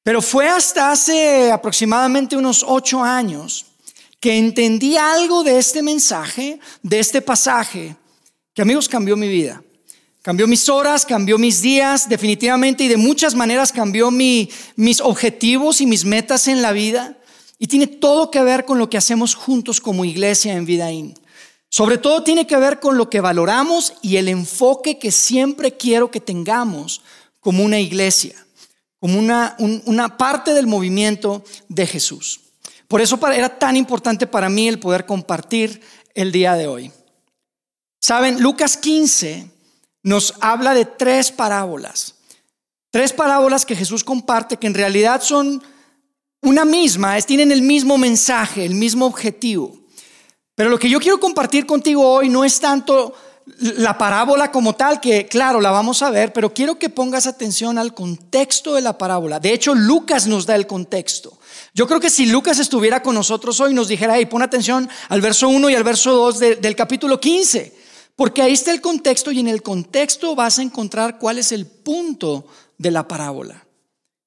pero 0.04 0.22
fue 0.22 0.50
hasta 0.50 0.92
hace 0.92 1.52
aproximadamente 1.52 2.36
unos 2.36 2.66
ocho 2.68 3.04
años 3.04 3.68
que 4.20 4.38
entendí 4.38 4.98
algo 4.98 5.44
de 5.44 5.60
este 5.60 5.82
mensaje, 5.84 6.60
de 6.82 7.00
este 7.00 7.22
pasaje, 7.22 7.96
que 8.54 8.64
amigos 8.64 8.90
cambió 8.90 9.16
mi 9.16 9.28
vida. 9.28 9.62
Cambió 10.22 10.48
mis 10.48 10.68
horas, 10.68 11.06
cambió 11.06 11.38
mis 11.38 11.62
días, 11.62 12.10
definitivamente, 12.10 12.84
y 12.84 12.88
de 12.90 12.98
muchas 12.98 13.36
maneras 13.36 13.72
cambió 13.72 14.12
mis 14.12 15.02
objetivos 15.02 15.80
y 15.80 15.86
mis 15.86 16.04
metas 16.04 16.48
en 16.50 16.62
la 16.62 16.74
vida. 16.74 17.18
Y 17.58 17.68
tiene 17.68 17.88
todo 17.88 18.30
que 18.30 18.44
ver 18.44 18.66
con 18.66 18.80
lo 18.80 18.90
que 18.90 18.98
hacemos 18.98 19.34
juntos 19.34 19.80
como 19.80 20.04
iglesia 20.04 20.54
en 20.54 20.66
Vidaín. 20.66 21.18
Sobre 21.70 21.98
todo 21.98 22.24
tiene 22.24 22.48
que 22.48 22.58
ver 22.58 22.80
con 22.80 22.98
lo 22.98 23.10
que 23.10 23.22
valoramos 23.22 23.94
y 24.02 24.18
el 24.18 24.28
enfoque 24.28 24.98
que 24.98 25.12
siempre 25.12 25.78
quiero 25.78 26.12
que 26.12 26.20
tengamos 26.20 27.02
como 27.40 27.64
una 27.64 27.80
iglesia, 27.80 28.36
como 29.00 29.20
una, 29.20 29.56
una 29.60 30.18
parte 30.18 30.54
del 30.54 30.68
movimiento 30.68 31.44
de 31.70 31.88
Jesús. 31.88 32.42
Por 32.88 33.02
eso 33.02 33.20
era 33.32 33.60
tan 33.60 33.78
importante 33.78 34.26
para 34.26 34.50
mí 34.50 34.68
el 34.68 34.80
poder 34.80 35.06
compartir 35.06 35.80
el 36.16 36.32
día 36.32 36.56
de 36.56 36.68
hoy. 36.68 36.92
Saben, 38.02 38.42
Lucas 38.42 38.76
15 38.76 39.59
nos 40.04 40.34
habla 40.40 40.74
de 40.74 40.86
tres 40.86 41.32
parábolas. 41.32 42.16
Tres 42.92 43.14
parábolas 43.14 43.66
que 43.66 43.76
Jesús 43.76 44.04
comparte 44.04 44.58
que 44.58 44.68
en 44.68 44.74
realidad 44.74 45.22
son 45.22 45.62
una 46.42 46.66
misma, 46.66 47.20
tienen 47.22 47.52
el 47.52 47.62
mismo 47.62 47.98
mensaje, 47.98 48.66
el 48.66 48.76
mismo 48.76 49.06
objetivo. 49.06 49.78
Pero 50.56 50.70
lo 50.70 50.80
que 50.80 50.90
yo 50.90 51.00
quiero 51.00 51.20
compartir 51.20 51.66
contigo 51.66 52.06
hoy 52.06 52.30
no 52.30 52.44
es 52.44 52.60
tanto 52.60 53.14
la 53.60 53.98
parábola 53.98 54.52
como 54.52 54.74
tal, 54.74 55.00
que 55.00 55.28
claro, 55.28 55.60
la 55.60 55.72
vamos 55.72 56.02
a 56.02 56.10
ver, 56.10 56.34
pero 56.34 56.54
quiero 56.54 56.78
que 56.78 56.90
pongas 56.90 57.28
atención 57.28 57.78
al 57.78 57.94
contexto 57.94 58.76
de 58.76 58.82
la 58.82 58.98
parábola. 58.98 59.40
De 59.40 59.54
hecho, 59.54 59.74
Lucas 59.76 60.28
nos 60.28 60.46
da 60.46 60.56
el 60.56 60.68
contexto. 60.68 61.38
Yo 61.74 61.88
creo 61.88 62.00
que 62.00 62.10
si 62.10 62.26
Lucas 62.26 62.60
estuviera 62.60 63.02
con 63.02 63.16
nosotros 63.16 63.60
hoy, 63.60 63.74
nos 63.74 63.88
dijera, 63.88 64.18
hey, 64.18 64.26
pon 64.26 64.42
atención 64.42 64.90
al 65.10 65.22
verso 65.22 65.50
1 65.50 65.70
y 65.70 65.76
al 65.76 65.84
verso 65.84 66.14
2 66.14 66.40
del 66.40 66.76
capítulo 66.76 67.20
15. 67.20 67.79
Porque 68.20 68.42
ahí 68.42 68.52
está 68.52 68.74
el 68.74 68.82
contexto 68.82 69.32
y 69.32 69.40
en 69.40 69.48
el 69.48 69.64
contexto 69.64 70.36
vas 70.36 70.60
a 70.60 70.62
encontrar 70.62 71.20
cuál 71.20 71.38
es 71.38 71.54
el 71.54 71.66
punto 71.66 72.46
de 72.78 72.92
la 72.92 73.08
parábola. 73.08 73.66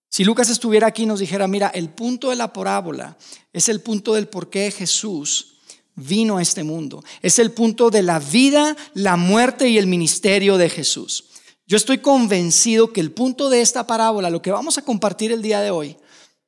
Si 0.09 0.25
Lucas 0.25 0.49
estuviera 0.49 0.87
aquí 0.87 1.03
y 1.03 1.07
nos 1.07 1.21
dijera, 1.21 1.47
mira, 1.47 1.69
el 1.69 1.91
punto 1.91 2.31
de 2.31 2.37
la 2.37 2.55
parábola 2.55 3.19
es 3.53 3.69
el 3.69 3.83
punto 3.83 4.15
del 4.15 4.29
por 4.29 4.49
qué 4.49 4.71
Jesús 4.71 5.59
vino 5.95 6.39
a 6.39 6.43
este 6.43 6.65
mundo. 6.65 7.05
Es 7.21 7.39
el 7.39 7.53
punto 7.53 7.91
de 7.91 8.01
la 8.01 8.19
vida, 8.19 8.75
la 8.95 9.19
muerte 9.19 9.69
y 9.69 9.77
el 9.77 9.87
ministerio 9.87 10.57
de 10.57 10.71
Jesús. 10.71 11.25
Yo 11.67 11.77
estoy 11.77 11.99
convencido 11.99 12.95
que 12.95 13.03
el 13.03 13.13
punto 13.13 13.51
de 13.51 13.61
esta 13.61 13.87
parábola, 13.87 14.31
lo 14.31 14.41
que 14.41 14.53
vamos 14.53 14.79
a 14.79 14.83
compartir 14.87 15.33
el 15.33 15.43
día 15.43 15.61
de 15.61 15.71
hoy, 15.71 15.99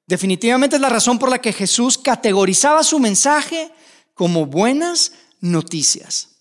Definitivamente 0.07 0.77
es 0.77 0.83
la 0.83 0.91
razón 0.91 1.19
por 1.19 1.31
la 1.31 1.41
que 1.41 1.55
Jesús 1.55 1.97
categorizaba 1.97 2.85
su 2.85 2.99
mensaje 2.99 3.71
como 4.13 4.45
buenas 4.45 5.13
noticias. 5.41 6.34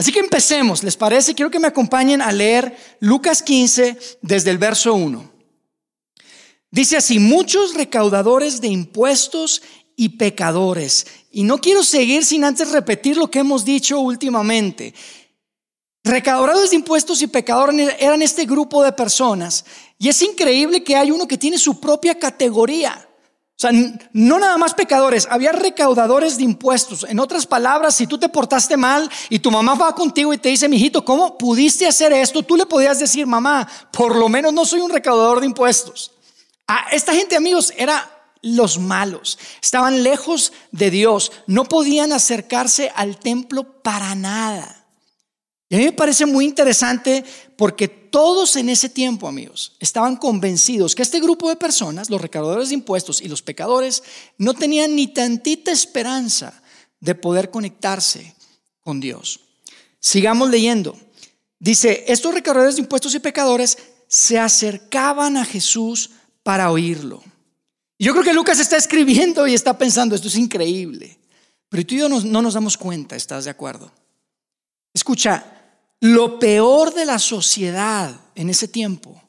Así 0.00 0.12
que 0.12 0.20
empecemos, 0.20 0.82
¿les 0.82 0.96
parece? 0.96 1.34
Quiero 1.34 1.50
que 1.50 1.58
me 1.58 1.68
acompañen 1.68 2.22
a 2.22 2.32
leer 2.32 2.74
Lucas 3.00 3.42
15 3.42 3.98
desde 4.22 4.50
el 4.50 4.56
verso 4.56 4.94
1. 4.94 5.30
Dice 6.70 6.96
así, 6.96 7.18
muchos 7.18 7.74
recaudadores 7.74 8.62
de 8.62 8.68
impuestos 8.68 9.60
y 9.96 10.08
pecadores. 10.16 11.06
Y 11.30 11.42
no 11.42 11.58
quiero 11.58 11.84
seguir 11.84 12.24
sin 12.24 12.44
antes 12.44 12.70
repetir 12.70 13.18
lo 13.18 13.30
que 13.30 13.40
hemos 13.40 13.66
dicho 13.66 14.00
últimamente. 14.00 14.94
Recaudadores 16.02 16.70
de 16.70 16.76
impuestos 16.76 17.20
y 17.20 17.26
pecadores 17.26 17.94
eran 17.98 18.22
este 18.22 18.46
grupo 18.46 18.82
de 18.82 18.92
personas. 18.92 19.66
Y 19.98 20.08
es 20.08 20.22
increíble 20.22 20.82
que 20.82 20.96
hay 20.96 21.10
uno 21.10 21.28
que 21.28 21.36
tiene 21.36 21.58
su 21.58 21.78
propia 21.78 22.18
categoría. 22.18 23.06
O 23.60 23.68
sea, 23.68 23.72
no 24.14 24.38
nada 24.38 24.56
más 24.56 24.72
pecadores, 24.72 25.28
había 25.30 25.52
recaudadores 25.52 26.38
de 26.38 26.44
impuestos. 26.44 27.04
En 27.06 27.20
otras 27.20 27.44
palabras, 27.44 27.94
si 27.94 28.06
tú 28.06 28.16
te 28.16 28.30
portaste 28.30 28.78
mal 28.78 29.10
y 29.28 29.38
tu 29.38 29.50
mamá 29.50 29.74
va 29.74 29.94
contigo 29.94 30.32
y 30.32 30.38
te 30.38 30.48
dice, 30.48 30.66
mijito, 30.66 31.04
¿cómo 31.04 31.36
pudiste 31.36 31.86
hacer 31.86 32.10
esto? 32.14 32.42
Tú 32.42 32.56
le 32.56 32.64
podías 32.64 32.98
decir, 32.98 33.26
mamá, 33.26 33.68
por 33.92 34.16
lo 34.16 34.30
menos 34.30 34.54
no 34.54 34.64
soy 34.64 34.80
un 34.80 34.88
recaudador 34.88 35.40
de 35.40 35.46
impuestos. 35.46 36.10
A 36.66 36.86
esta 36.92 37.12
gente, 37.12 37.36
amigos, 37.36 37.70
era 37.76 38.10
los 38.40 38.78
malos. 38.78 39.38
Estaban 39.60 40.04
lejos 40.04 40.54
de 40.72 40.90
Dios. 40.90 41.30
No 41.46 41.64
podían 41.64 42.14
acercarse 42.14 42.90
al 42.96 43.18
templo 43.18 43.82
para 43.82 44.14
nada. 44.14 44.86
Y 45.68 45.74
a 45.74 45.78
mí 45.80 45.84
me 45.84 45.92
parece 45.92 46.24
muy 46.24 46.46
interesante 46.46 47.22
porque 47.58 47.99
todos 48.10 48.56
en 48.56 48.68
ese 48.68 48.88
tiempo, 48.88 49.28
amigos, 49.28 49.76
estaban 49.78 50.16
convencidos 50.16 50.94
que 50.94 51.02
este 51.02 51.20
grupo 51.20 51.48
de 51.48 51.56
personas, 51.56 52.10
los 52.10 52.20
recaudadores 52.20 52.68
de 52.68 52.74
impuestos 52.74 53.20
y 53.20 53.28
los 53.28 53.42
pecadores, 53.42 54.02
no 54.38 54.54
tenían 54.54 54.94
ni 54.94 55.08
tantita 55.08 55.72
esperanza 55.72 56.62
de 57.00 57.14
poder 57.14 57.50
conectarse 57.50 58.34
con 58.80 59.00
Dios. 59.00 59.40
Sigamos 59.98 60.50
leyendo. 60.50 60.98
Dice, 61.58 62.04
estos 62.08 62.34
recaudadores 62.34 62.76
de 62.76 62.82
impuestos 62.82 63.14
y 63.14 63.20
pecadores 63.20 63.78
se 64.08 64.38
acercaban 64.38 65.36
a 65.36 65.44
Jesús 65.44 66.10
para 66.42 66.70
oírlo. 66.70 67.22
Yo 67.98 68.12
creo 68.12 68.24
que 68.24 68.32
Lucas 68.32 68.58
está 68.58 68.76
escribiendo 68.76 69.46
y 69.46 69.54
está 69.54 69.76
pensando, 69.76 70.14
esto 70.14 70.28
es 70.28 70.36
increíble. 70.36 71.18
Pero 71.68 71.86
tú 71.86 71.94
y 71.94 71.98
yo 71.98 72.08
no, 72.08 72.42
nos 72.42 72.54
damos 72.54 72.76
cuenta, 72.76 73.14
¿estás 73.14 73.44
de 73.44 73.50
acuerdo? 73.50 73.92
Escucha, 74.92 75.59
lo 76.00 76.38
peor 76.38 76.94
de 76.94 77.04
la 77.04 77.18
sociedad 77.18 78.18
en 78.34 78.48
ese 78.48 78.68
tiempo 78.68 79.22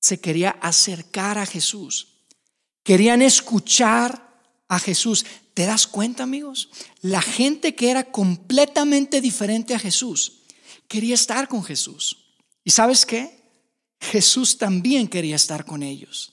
se 0.00 0.20
quería 0.20 0.50
acercar 0.60 1.38
a 1.38 1.46
Jesús. 1.46 2.08
Querían 2.82 3.22
escuchar 3.22 4.34
a 4.68 4.78
Jesús. 4.78 5.24
¿Te 5.54 5.64
das 5.64 5.86
cuenta, 5.86 6.24
amigos? 6.24 6.68
La 7.00 7.22
gente 7.22 7.74
que 7.74 7.90
era 7.90 8.04
completamente 8.04 9.22
diferente 9.22 9.74
a 9.74 9.78
Jesús 9.78 10.42
quería 10.88 11.14
estar 11.14 11.48
con 11.48 11.64
Jesús. 11.64 12.18
¿Y 12.62 12.70
sabes 12.70 13.06
qué? 13.06 13.42
Jesús 13.98 14.58
también 14.58 15.08
quería 15.08 15.36
estar 15.36 15.64
con 15.64 15.82
ellos. 15.82 16.32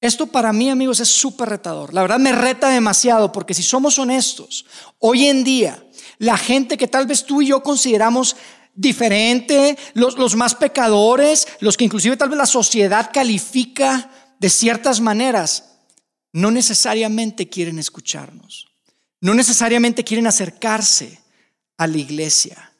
Esto 0.00 0.26
para 0.26 0.52
mí, 0.52 0.70
amigos, 0.70 0.98
es 1.00 1.10
súper 1.10 1.50
retador. 1.50 1.92
La 1.92 2.02
verdad 2.02 2.18
me 2.18 2.32
reta 2.32 2.70
demasiado 2.70 3.30
porque 3.30 3.54
si 3.54 3.62
somos 3.62 3.98
honestos, 3.98 4.64
hoy 4.98 5.26
en 5.26 5.44
día, 5.44 5.86
la 6.20 6.36
gente 6.36 6.76
que 6.76 6.86
tal 6.86 7.06
vez 7.06 7.24
tú 7.24 7.40
y 7.40 7.46
yo 7.46 7.62
consideramos 7.62 8.36
diferente, 8.74 9.78
los, 9.94 10.36
más 10.36 10.54
pecadores, 10.54 11.48
los 11.60 11.78
que 11.78 11.84
inclusive 11.84 12.18
tal 12.18 12.28
vez 12.28 12.36
la 12.36 12.44
sociedad 12.44 13.10
califica 13.10 14.10
de 14.38 14.50
ciertas 14.50 15.00
maneras, 15.00 15.78
no 16.34 16.50
necesariamente 16.50 17.48
quieren 17.48 17.78
escucharnos, 17.78 18.68
no 19.22 19.32
necesariamente 19.32 20.04
quieren 20.04 20.26
acercarse 20.26 21.20
a 21.78 21.86
la 21.86 21.96
iglesia. 21.96 22.70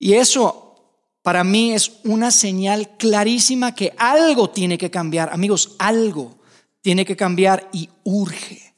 Y 0.00 0.14
eso 0.14 1.06
para 1.22 1.44
mí 1.44 1.72
es 1.72 2.00
una 2.02 2.32
señal 2.32 2.96
clarísima 2.98 3.76
que 3.76 3.94
algo 3.96 4.50
tiene 4.50 4.76
que 4.76 4.90
cambiar. 4.90 5.32
Amigos, 5.32 5.76
algo 5.78 6.36
tiene 6.80 7.04
que 7.04 7.14
cambiar 7.14 7.70
y 7.72 7.88
urge. 8.02 8.74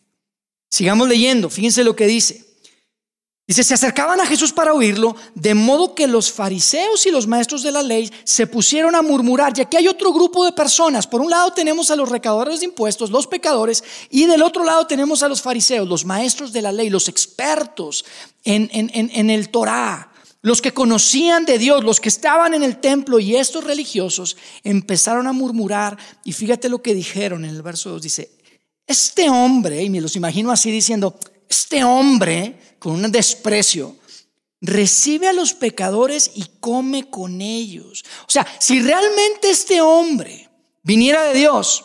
Sigamos 0.68 1.08
leyendo, 1.08 1.48
fíjense 1.48 1.84
lo 1.84 1.96
que 1.96 2.06
dice. 2.06 2.45
Dice, 3.48 3.62
se 3.62 3.74
acercaban 3.74 4.20
a 4.20 4.26
Jesús 4.26 4.52
para 4.52 4.74
oírlo, 4.74 5.14
de 5.36 5.54
modo 5.54 5.94
que 5.94 6.08
los 6.08 6.32
fariseos 6.32 7.06
y 7.06 7.12
los 7.12 7.28
maestros 7.28 7.62
de 7.62 7.70
la 7.70 7.80
ley 7.80 8.10
se 8.24 8.48
pusieron 8.48 8.96
a 8.96 9.02
murmurar. 9.02 9.52
Y 9.56 9.60
aquí 9.60 9.76
hay 9.76 9.86
otro 9.86 10.12
grupo 10.12 10.44
de 10.44 10.50
personas. 10.50 11.06
Por 11.06 11.20
un 11.20 11.30
lado 11.30 11.52
tenemos 11.52 11.92
a 11.92 11.96
los 11.96 12.08
recaudadores 12.08 12.58
de 12.58 12.66
impuestos, 12.66 13.12
los 13.12 13.28
pecadores, 13.28 13.84
y 14.10 14.26
del 14.26 14.42
otro 14.42 14.64
lado 14.64 14.88
tenemos 14.88 15.22
a 15.22 15.28
los 15.28 15.42
fariseos, 15.42 15.86
los 15.86 16.04
maestros 16.04 16.52
de 16.52 16.62
la 16.62 16.72
ley, 16.72 16.90
los 16.90 17.06
expertos 17.06 18.04
en, 18.42 18.68
en 18.72 19.30
el 19.30 19.48
Torah, 19.50 20.10
los 20.42 20.60
que 20.60 20.74
conocían 20.74 21.44
de 21.44 21.58
Dios, 21.58 21.84
los 21.84 22.00
que 22.00 22.08
estaban 22.08 22.52
en 22.52 22.64
el 22.64 22.80
templo. 22.80 23.20
Y 23.20 23.36
estos 23.36 23.62
religiosos 23.62 24.36
empezaron 24.64 25.28
a 25.28 25.32
murmurar. 25.32 25.96
Y 26.24 26.32
fíjate 26.32 26.68
lo 26.68 26.82
que 26.82 26.94
dijeron 26.94 27.44
en 27.44 27.54
el 27.54 27.62
verso 27.62 27.90
2. 27.90 28.02
Dice, 28.02 28.30
este 28.88 29.30
hombre, 29.30 29.84
y 29.84 29.90
me 29.90 30.00
los 30.00 30.16
imagino 30.16 30.50
así 30.50 30.72
diciendo, 30.72 31.16
este 31.48 31.84
hombre 31.84 32.65
con 32.78 32.92
un 33.04 33.12
desprecio, 33.12 33.97
recibe 34.61 35.28
a 35.28 35.33
los 35.33 35.54
pecadores 35.54 36.30
y 36.35 36.47
come 36.61 37.11
con 37.11 37.40
ellos. 37.40 38.04
O 38.26 38.30
sea, 38.30 38.47
si 38.59 38.80
realmente 38.80 39.50
este 39.50 39.80
hombre 39.80 40.49
viniera 40.83 41.25
de 41.25 41.35
Dios, 41.35 41.85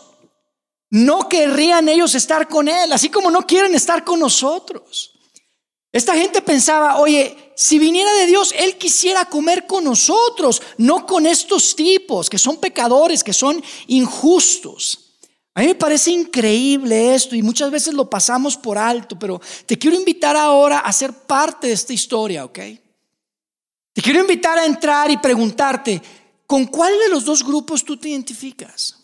no 0.90 1.30
querrían 1.30 1.88
ellos 1.90 2.16
estar 2.16 2.48
con 2.48 2.68
él, 2.68 2.92
así 2.92 3.10
como 3.10 3.32
no 3.32 3.48
quieren 3.48 3.74
estar 3.76 4.04
con 4.04 4.20
nosotros. 4.20 5.12
Esta 5.92 6.16
gente 6.16 6.42
pensaba, 6.42 7.00
oye, 7.00 7.54
si 7.56 7.78
viniera 7.78 8.14
de 8.14 8.26
Dios, 8.26 8.54
Él 8.58 8.78
quisiera 8.78 9.26
comer 9.26 9.68
con 9.68 9.84
nosotros, 9.84 10.62
no 10.78 11.06
con 11.06 11.26
estos 11.26 11.76
tipos 11.76 12.30
que 12.30 12.38
son 12.38 12.58
pecadores, 12.58 13.24
que 13.24 13.34
son 13.34 13.62
injustos. 13.88 15.01
A 15.54 15.62
mí 15.62 15.68
me 15.68 15.76
parece 15.76 16.12
increíble 16.12 17.14
esto 17.14 17.36
y 17.36 17.42
muchas 17.42 17.70
veces 17.72 17.94
lo 17.94 18.10
pasamos 18.10 18.56
por 18.56 18.78
alto, 18.78 19.20
pero 19.20 19.42
te 19.66 19.78
quiero 19.78 19.98
invitar 19.98 20.36
ahora 20.38 20.80
a 20.80 20.94
ser 20.94 21.12
parte 21.14 21.68
de 21.68 21.74
esta 21.74 21.92
historia, 21.92 22.46
¿ok? 22.46 22.60
Te 23.94 24.02
quiero 24.02 24.22
invitar 24.22 24.58
a 24.58 24.66
entrar 24.66 25.12
y 25.12 25.18
preguntarte, 25.18 26.02
¿con 26.48 26.66
cuál 26.68 26.98
de 26.98 27.10
los 27.10 27.26
dos 27.26 27.44
grupos 27.44 27.84
tú 27.84 27.98
te 27.98 28.10
identificas? 28.10 28.98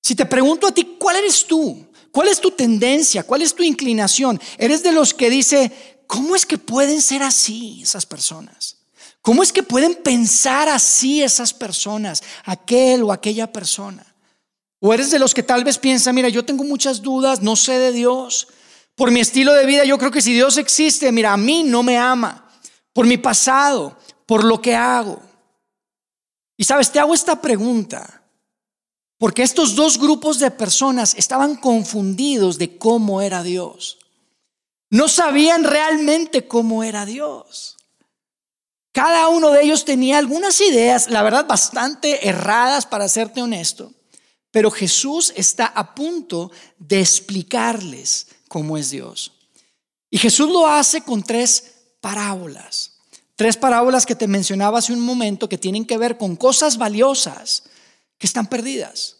Si 0.00 0.14
te 0.14 0.26
pregunto 0.26 0.68
a 0.68 0.72
ti, 0.72 0.96
¿cuál 0.98 1.16
eres 1.16 1.44
tú? 1.44 1.84
¿Cuál 2.12 2.28
es 2.28 2.40
tu 2.40 2.52
tendencia? 2.52 3.24
¿Cuál 3.24 3.42
es 3.42 3.52
tu 3.52 3.64
inclinación? 3.64 4.40
¿Eres 4.58 4.84
de 4.84 4.92
los 4.92 5.12
que 5.12 5.28
dice, 5.28 6.04
¿cómo 6.06 6.36
es 6.36 6.46
que 6.46 6.58
pueden 6.58 7.00
ser 7.00 7.24
así 7.24 7.80
esas 7.82 8.06
personas? 8.06 8.76
¿Cómo 9.22 9.42
es 9.42 9.52
que 9.52 9.64
pueden 9.64 9.96
pensar 9.96 10.68
así 10.68 11.22
esas 11.22 11.52
personas, 11.52 12.22
aquel 12.44 13.02
o 13.02 13.10
aquella 13.10 13.52
persona? 13.52 14.13
O 14.86 14.92
eres 14.92 15.10
de 15.10 15.18
los 15.18 15.32
que 15.32 15.42
tal 15.42 15.64
vez 15.64 15.78
piensa, 15.78 16.12
mira, 16.12 16.28
yo 16.28 16.44
tengo 16.44 16.62
muchas 16.62 17.00
dudas, 17.00 17.40
no 17.40 17.56
sé 17.56 17.78
de 17.78 17.90
Dios. 17.90 18.48
Por 18.94 19.10
mi 19.10 19.20
estilo 19.20 19.54
de 19.54 19.64
vida, 19.64 19.86
yo 19.86 19.96
creo 19.96 20.10
que 20.10 20.20
si 20.20 20.34
Dios 20.34 20.58
existe, 20.58 21.10
mira, 21.10 21.32
a 21.32 21.38
mí 21.38 21.62
no 21.62 21.82
me 21.82 21.96
ama. 21.96 22.50
Por 22.92 23.06
mi 23.06 23.16
pasado, 23.16 23.96
por 24.26 24.44
lo 24.44 24.60
que 24.60 24.76
hago. 24.76 25.22
Y 26.58 26.64
sabes, 26.64 26.92
te 26.92 27.00
hago 27.00 27.14
esta 27.14 27.40
pregunta. 27.40 28.24
Porque 29.16 29.42
estos 29.42 29.74
dos 29.74 29.98
grupos 29.98 30.38
de 30.38 30.50
personas 30.50 31.14
estaban 31.14 31.56
confundidos 31.56 32.58
de 32.58 32.76
cómo 32.76 33.22
era 33.22 33.42
Dios. 33.42 33.96
No 34.90 35.08
sabían 35.08 35.64
realmente 35.64 36.46
cómo 36.46 36.84
era 36.84 37.06
Dios. 37.06 37.78
Cada 38.92 39.28
uno 39.28 39.50
de 39.50 39.62
ellos 39.62 39.86
tenía 39.86 40.18
algunas 40.18 40.60
ideas, 40.60 41.08
la 41.08 41.22
verdad, 41.22 41.46
bastante 41.46 42.28
erradas, 42.28 42.84
para 42.84 43.08
serte 43.08 43.40
honesto. 43.40 43.90
Pero 44.54 44.70
Jesús 44.70 45.32
está 45.34 45.66
a 45.66 45.96
punto 45.96 46.52
de 46.78 47.00
explicarles 47.00 48.28
cómo 48.46 48.78
es 48.78 48.90
Dios. 48.90 49.32
Y 50.10 50.18
Jesús 50.18 50.48
lo 50.48 50.68
hace 50.68 51.00
con 51.00 51.24
tres 51.24 51.72
parábolas. 52.00 53.00
Tres 53.34 53.56
parábolas 53.56 54.06
que 54.06 54.14
te 54.14 54.28
mencionaba 54.28 54.78
hace 54.78 54.92
un 54.92 55.00
momento 55.00 55.48
que 55.48 55.58
tienen 55.58 55.84
que 55.84 55.98
ver 55.98 56.16
con 56.18 56.36
cosas 56.36 56.78
valiosas 56.78 57.64
que 58.16 58.28
están 58.28 58.46
perdidas. 58.46 59.16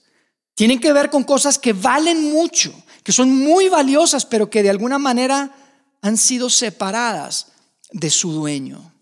Tienen 0.54 0.78
que 0.78 0.92
ver 0.92 1.10
con 1.10 1.24
cosas 1.24 1.58
que 1.58 1.72
valen 1.72 2.30
mucho, 2.30 2.72
que 3.02 3.10
son 3.10 3.36
muy 3.36 3.68
valiosas, 3.68 4.24
pero 4.24 4.48
que 4.48 4.62
de 4.62 4.70
alguna 4.70 5.00
manera 5.00 5.52
han 6.00 6.16
sido 6.16 6.48
separadas 6.48 7.48
de 7.90 8.08
su 8.08 8.30
dueño. 8.30 8.94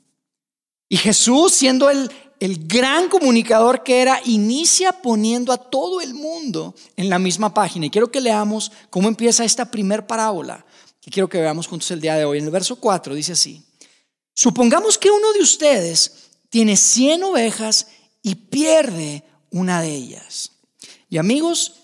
Y 0.89 0.97
Jesús, 0.97 1.53
siendo 1.53 1.91
el, 1.91 2.11
el 2.43 2.67
gran 2.67 3.09
comunicador 3.09 3.85
que 3.85 4.03
era, 4.03 4.21
inicia 4.25 4.91
poniendo 4.91 5.53
a 5.53 5.59
todo 5.59 6.01
el 6.01 6.13
mundo 6.13 6.75
en 6.97 7.09
la 7.09 7.21
misma 7.21 7.55
página. 7.55 7.87
Y 7.87 7.91
quiero 7.91 8.11
que 8.11 8.21
leamos 8.21 8.73
cómo 8.91 9.07
empieza 9.07 9.45
esta 9.45 9.71
primer 9.71 10.09
parábola, 10.09 10.67
que 11.01 11.13
quiero 11.13 11.29
que 11.29 11.41
veamos 11.41 11.69
juntos 11.69 11.89
el 11.93 12.01
día 12.01 12.17
de 12.17 12.25
hoy. 12.25 12.39
En 12.39 12.45
el 12.47 12.51
verso 12.51 12.75
4 12.75 13.15
dice 13.15 13.35
así, 13.35 13.63
supongamos 14.35 14.99
que 14.99 15.09
uno 15.09 15.33
de 15.35 15.41
ustedes 15.41 16.31
tiene 16.51 16.77
100 16.77 17.23
ovejas 17.23 17.87
y 18.23 18.35
pierde 18.35 19.23
una 19.53 19.81
de 19.81 19.95
ellas. 19.95 20.51
Y 21.09 21.19
amigos, 21.19 21.75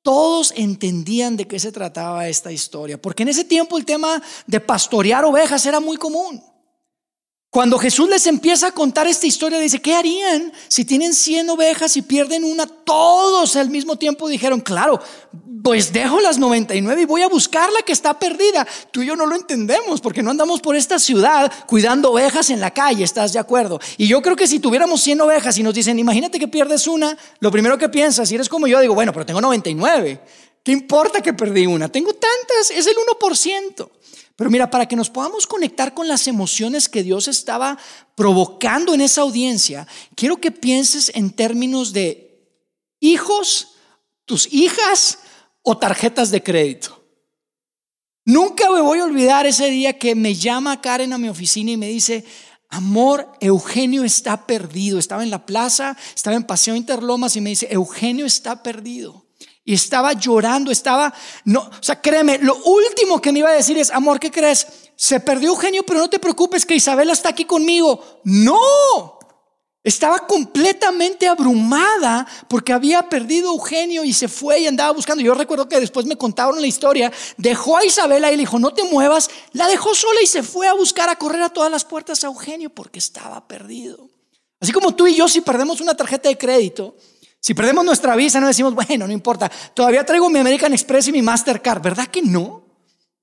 todos 0.00 0.54
entendían 0.56 1.36
de 1.36 1.46
qué 1.46 1.60
se 1.60 1.70
trataba 1.70 2.28
esta 2.28 2.50
historia, 2.50 2.96
porque 2.96 3.24
en 3.24 3.28
ese 3.28 3.44
tiempo 3.44 3.76
el 3.76 3.84
tema 3.84 4.22
de 4.46 4.60
pastorear 4.60 5.26
ovejas 5.26 5.66
era 5.66 5.80
muy 5.80 5.98
común. 5.98 6.42
Cuando 7.50 7.78
Jesús 7.78 8.10
les 8.10 8.26
empieza 8.26 8.66
a 8.66 8.72
contar 8.72 9.06
esta 9.06 9.26
historia, 9.26 9.58
dice, 9.58 9.80
¿qué 9.80 9.94
harían 9.94 10.52
si 10.68 10.84
tienen 10.84 11.14
100 11.14 11.48
ovejas 11.48 11.96
y 11.96 12.02
pierden 12.02 12.44
una? 12.44 12.66
Todos 12.66 13.56
al 13.56 13.70
mismo 13.70 13.96
tiempo 13.96 14.28
dijeron, 14.28 14.60
claro, 14.60 15.00
pues 15.64 15.90
dejo 15.90 16.20
las 16.20 16.36
99 16.36 17.02
y 17.02 17.04
voy 17.06 17.22
a 17.22 17.28
buscar 17.28 17.72
la 17.72 17.80
que 17.80 17.92
está 17.92 18.18
perdida. 18.18 18.66
Tú 18.90 19.00
y 19.00 19.06
yo 19.06 19.16
no 19.16 19.24
lo 19.24 19.34
entendemos 19.34 20.02
porque 20.02 20.22
no 20.22 20.30
andamos 20.30 20.60
por 20.60 20.76
esta 20.76 20.98
ciudad 20.98 21.50
cuidando 21.66 22.12
ovejas 22.12 22.50
en 22.50 22.60
la 22.60 22.70
calle, 22.70 23.02
¿estás 23.02 23.32
de 23.32 23.38
acuerdo? 23.38 23.80
Y 23.96 24.06
yo 24.06 24.20
creo 24.20 24.36
que 24.36 24.46
si 24.46 24.58
tuviéramos 24.58 25.00
100 25.00 25.22
ovejas 25.22 25.56
y 25.56 25.62
nos 25.62 25.72
dicen, 25.72 25.98
imagínate 25.98 26.38
que 26.38 26.48
pierdes 26.48 26.86
una, 26.86 27.16
lo 27.40 27.50
primero 27.50 27.78
que 27.78 27.88
piensas, 27.88 28.28
si 28.28 28.34
eres 28.34 28.50
como 28.50 28.66
yo, 28.66 28.78
digo, 28.78 28.94
bueno, 28.94 29.14
pero 29.14 29.24
tengo 29.24 29.40
99. 29.40 30.20
¿Qué 30.62 30.72
importa 30.72 31.22
que 31.22 31.32
perdí 31.32 31.64
una? 31.64 31.88
Tengo 31.88 32.12
tantas, 32.12 32.70
es 32.70 32.86
el 32.86 32.96
1%. 33.18 33.88
Pero 34.38 34.50
mira, 34.50 34.70
para 34.70 34.86
que 34.86 34.94
nos 34.94 35.10
podamos 35.10 35.48
conectar 35.48 35.94
con 35.94 36.06
las 36.06 36.28
emociones 36.28 36.88
que 36.88 37.02
Dios 37.02 37.26
estaba 37.26 37.76
provocando 38.14 38.94
en 38.94 39.00
esa 39.00 39.22
audiencia, 39.22 39.88
quiero 40.14 40.36
que 40.36 40.52
pienses 40.52 41.10
en 41.16 41.30
términos 41.30 41.92
de 41.92 42.48
hijos, 43.00 43.74
tus 44.26 44.46
hijas 44.52 45.18
o 45.62 45.76
tarjetas 45.76 46.30
de 46.30 46.40
crédito. 46.40 47.04
Nunca 48.24 48.70
me 48.70 48.80
voy 48.80 49.00
a 49.00 49.06
olvidar 49.06 49.44
ese 49.44 49.70
día 49.70 49.98
que 49.98 50.14
me 50.14 50.36
llama 50.36 50.80
Karen 50.80 51.12
a 51.12 51.18
mi 51.18 51.28
oficina 51.28 51.72
y 51.72 51.76
me 51.76 51.88
dice, 51.88 52.24
amor, 52.68 53.32
Eugenio 53.40 54.04
está 54.04 54.46
perdido. 54.46 55.00
Estaba 55.00 55.24
en 55.24 55.30
la 55.30 55.46
plaza, 55.46 55.96
estaba 56.14 56.36
en 56.36 56.44
Paseo 56.44 56.76
Interlomas 56.76 57.34
y 57.34 57.40
me 57.40 57.50
dice, 57.50 57.66
Eugenio 57.72 58.24
está 58.24 58.62
perdido. 58.62 59.27
Y 59.68 59.74
estaba 59.74 60.14
llorando, 60.14 60.70
estaba, 60.70 61.12
no, 61.44 61.60
o 61.60 61.82
sea, 61.82 62.00
créeme, 62.00 62.38
lo 62.38 62.56
último 62.56 63.20
que 63.20 63.32
me 63.32 63.40
iba 63.40 63.50
a 63.50 63.52
decir 63.52 63.76
es, 63.76 63.90
amor, 63.90 64.18
¿qué 64.18 64.30
crees? 64.30 64.66
Se 64.96 65.20
perdió 65.20 65.50
Eugenio, 65.50 65.82
pero 65.84 65.98
no 66.00 66.08
te 66.08 66.18
preocupes 66.18 66.64
que 66.64 66.74
Isabela 66.74 67.12
está 67.12 67.28
aquí 67.28 67.44
conmigo. 67.44 68.02
No, 68.24 69.18
estaba 69.84 70.20
completamente 70.20 71.28
abrumada 71.28 72.26
porque 72.48 72.72
había 72.72 73.10
perdido 73.10 73.52
Eugenio 73.52 74.04
y 74.04 74.14
se 74.14 74.28
fue 74.28 74.60
y 74.60 74.66
andaba 74.66 74.90
buscando. 74.92 75.22
Yo 75.22 75.34
recuerdo 75.34 75.68
que 75.68 75.80
después 75.80 76.06
me 76.06 76.16
contaron 76.16 76.62
la 76.62 76.66
historia, 76.66 77.12
dejó 77.36 77.76
a 77.76 77.84
Isabela 77.84 78.32
y 78.32 78.36
le 78.36 78.44
dijo, 78.44 78.58
no 78.58 78.72
te 78.72 78.84
muevas, 78.84 79.28
la 79.52 79.68
dejó 79.68 79.94
sola 79.94 80.22
y 80.22 80.26
se 80.26 80.42
fue 80.42 80.66
a 80.66 80.72
buscar, 80.72 81.10
a 81.10 81.16
correr 81.16 81.42
a 81.42 81.50
todas 81.50 81.70
las 81.70 81.84
puertas 81.84 82.24
a 82.24 82.28
Eugenio 82.28 82.70
porque 82.70 83.00
estaba 83.00 83.46
perdido. 83.46 84.08
Así 84.60 84.72
como 84.72 84.94
tú 84.94 85.06
y 85.06 85.14
yo 85.14 85.28
si 85.28 85.42
perdemos 85.42 85.82
una 85.82 85.94
tarjeta 85.94 86.30
de 86.30 86.38
crédito, 86.38 86.96
si 87.40 87.54
perdemos 87.54 87.84
nuestra 87.84 88.16
visa, 88.16 88.40
no 88.40 88.46
decimos, 88.46 88.74
bueno, 88.74 89.06
no 89.06 89.12
importa, 89.12 89.50
todavía 89.74 90.04
traigo 90.04 90.28
mi 90.28 90.38
American 90.38 90.72
Express 90.72 91.08
y 91.08 91.12
mi 91.12 91.22
Mastercard. 91.22 91.80
¿Verdad 91.82 92.08
que 92.08 92.22
no? 92.22 92.64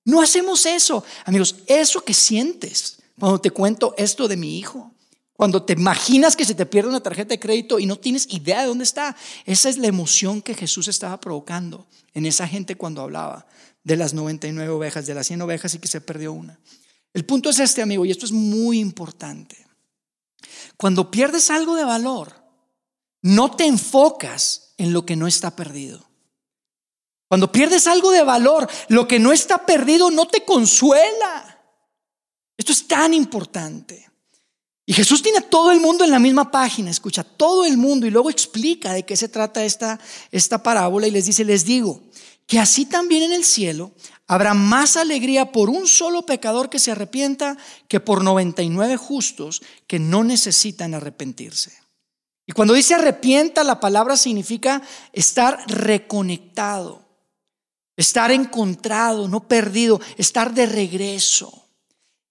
No 0.05 0.21
hacemos 0.21 0.65
eso. 0.65 1.03
Amigos, 1.25 1.55
eso 1.67 2.03
que 2.03 2.13
sientes 2.13 2.97
cuando 3.19 3.39
te 3.39 3.51
cuento 3.51 3.93
esto 3.97 4.27
de 4.27 4.37
mi 4.37 4.57
hijo, 4.57 4.91
cuando 5.33 5.63
te 5.63 5.73
imaginas 5.73 6.35
que 6.35 6.45
se 6.45 6.55
te 6.55 6.65
pierde 6.65 6.89
una 6.89 7.03
tarjeta 7.03 7.29
de 7.29 7.39
crédito 7.39 7.79
y 7.79 7.85
no 7.85 7.97
tienes 7.97 8.27
idea 8.33 8.61
de 8.61 8.67
dónde 8.67 8.83
está, 8.83 9.15
esa 9.45 9.67
es 9.69 9.77
la 9.77 9.87
emoción 9.87 10.41
que 10.41 10.53
Jesús 10.53 10.87
estaba 10.87 11.19
provocando 11.19 11.87
en 12.13 12.25
esa 12.25 12.47
gente 12.47 12.75
cuando 12.75 13.01
hablaba 13.01 13.45
de 13.83 13.97
las 13.97 14.13
99 14.13 14.71
ovejas, 14.71 15.05
de 15.05 15.13
las 15.13 15.27
100 15.27 15.41
ovejas 15.41 15.73
y 15.75 15.79
que 15.79 15.87
se 15.87 16.01
perdió 16.01 16.31
una. 16.31 16.59
El 17.13 17.25
punto 17.25 17.49
es 17.49 17.59
este, 17.59 17.81
amigo, 17.81 18.05
y 18.05 18.11
esto 18.11 18.25
es 18.25 18.31
muy 18.31 18.79
importante. 18.79 19.65
Cuando 20.77 21.11
pierdes 21.11 21.49
algo 21.49 21.75
de 21.75 21.85
valor, 21.85 22.44
no 23.25 23.49
te 23.49 23.65
enfocas 23.65 24.75
en 24.77 24.93
lo 24.93 25.03
que 25.03 25.15
no 25.15 25.25
está 25.25 25.55
perdido. 25.55 26.05
Cuando 27.27 27.51
pierdes 27.51 27.87
algo 27.87 28.11
de 28.11 28.21
valor, 28.21 28.69
lo 28.87 29.07
que 29.07 29.17
no 29.17 29.31
está 29.31 29.65
perdido 29.65 30.11
no 30.11 30.27
te 30.27 30.45
consuela. 30.45 31.59
Esto 32.55 32.71
es 32.71 32.87
tan 32.87 33.15
importante. 33.15 34.07
Y 34.85 34.93
Jesús 34.93 35.23
tiene 35.23 35.39
a 35.39 35.49
todo 35.49 35.71
el 35.71 35.79
mundo 35.79 36.03
en 36.03 36.11
la 36.11 36.19
misma 36.19 36.51
página, 36.51 36.91
escucha, 36.91 37.23
todo 37.23 37.65
el 37.65 37.77
mundo 37.77 38.05
y 38.05 38.11
luego 38.11 38.29
explica 38.29 38.93
de 38.93 39.03
qué 39.03 39.17
se 39.17 39.27
trata 39.27 39.65
esta, 39.65 39.99
esta 40.31 40.61
parábola 40.61 41.07
y 41.07 41.11
les 41.11 41.25
dice, 41.25 41.43
les 41.43 41.65
digo, 41.65 42.03
que 42.45 42.59
así 42.59 42.85
también 42.85 43.23
en 43.23 43.33
el 43.33 43.43
cielo 43.43 43.91
habrá 44.27 44.53
más 44.53 44.97
alegría 44.97 45.51
por 45.51 45.71
un 45.71 45.87
solo 45.87 46.27
pecador 46.27 46.69
que 46.69 46.77
se 46.77 46.91
arrepienta 46.91 47.57
que 47.87 47.99
por 47.99 48.23
99 48.23 48.97
justos 48.97 49.63
que 49.87 49.97
no 49.97 50.23
necesitan 50.23 50.93
arrepentirse. 50.93 51.84
Y 52.47 52.51
cuando 52.51 52.73
dice 52.73 52.93
arrepienta, 52.93 53.63
la 53.63 53.79
palabra 53.79 54.17
significa 54.17 54.81
estar 55.13 55.63
reconectado, 55.67 57.01
estar 57.97 58.31
encontrado, 58.31 59.27
no 59.27 59.47
perdido, 59.47 59.99
estar 60.17 60.53
de 60.53 60.67
regreso. 60.67 61.65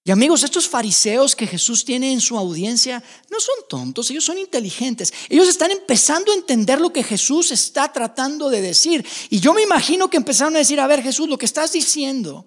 Y 0.07 0.11
amigos, 0.11 0.43
estos 0.43 0.69
fariseos 0.69 1.35
que 1.35 1.47
Jesús 1.47 1.83
tiene 1.83 2.13
en 2.13 2.21
su 2.21 2.37
audiencia 2.37 3.03
no 3.31 3.39
son 3.39 3.55
tontos, 3.67 4.11
ellos 4.11 4.23
son 4.23 4.37
inteligentes. 4.37 5.11
Ellos 5.29 5.49
están 5.49 5.71
empezando 5.71 6.31
a 6.31 6.35
entender 6.35 6.79
lo 6.79 6.93
que 6.93 7.03
Jesús 7.03 7.51
está 7.51 7.91
tratando 7.91 8.51
de 8.51 8.61
decir. 8.61 9.03
Y 9.31 9.39
yo 9.39 9.51
me 9.53 9.63
imagino 9.63 10.07
que 10.07 10.17
empezaron 10.17 10.55
a 10.55 10.59
decir, 10.59 10.79
a 10.79 10.85
ver 10.85 11.01
Jesús, 11.01 11.27
lo 11.27 11.39
que 11.39 11.47
estás 11.47 11.71
diciendo 11.71 12.45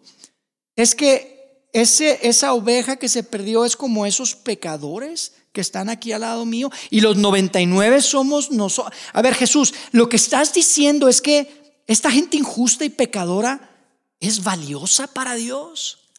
es 0.77 0.95
que 0.95 1.67
ese, 1.73 2.21
esa 2.23 2.55
oveja 2.55 2.95
que 2.97 3.09
se 3.09 3.25
perdió 3.25 3.65
es 3.65 3.77
como 3.77 4.07
esos 4.07 4.37
pecadores 4.37 5.33
que 5.59 5.63
están 5.63 5.89
aquí 5.89 6.13
al 6.13 6.21
lado 6.21 6.47
mío 6.47 6.71
y 6.89 7.01
los 7.01 7.17
99 7.17 8.01
somos 8.01 8.53
nosotros. 8.53 8.97
A 9.13 9.23
ver, 9.23 9.35
Jesús, 9.35 9.75
lo 9.91 10.09
que 10.09 10.15
estás 10.15 10.55
diciendo 10.55 11.09
es 11.09 11.21
que 11.21 11.83
esta 11.89 12.13
gente 12.13 12.37
injusta 12.37 12.85
y 12.85 12.91
pecadora 12.91 13.69
es 14.21 14.45
valiosa 14.45 15.09
para 15.09 15.35
Dios. 15.35 16.13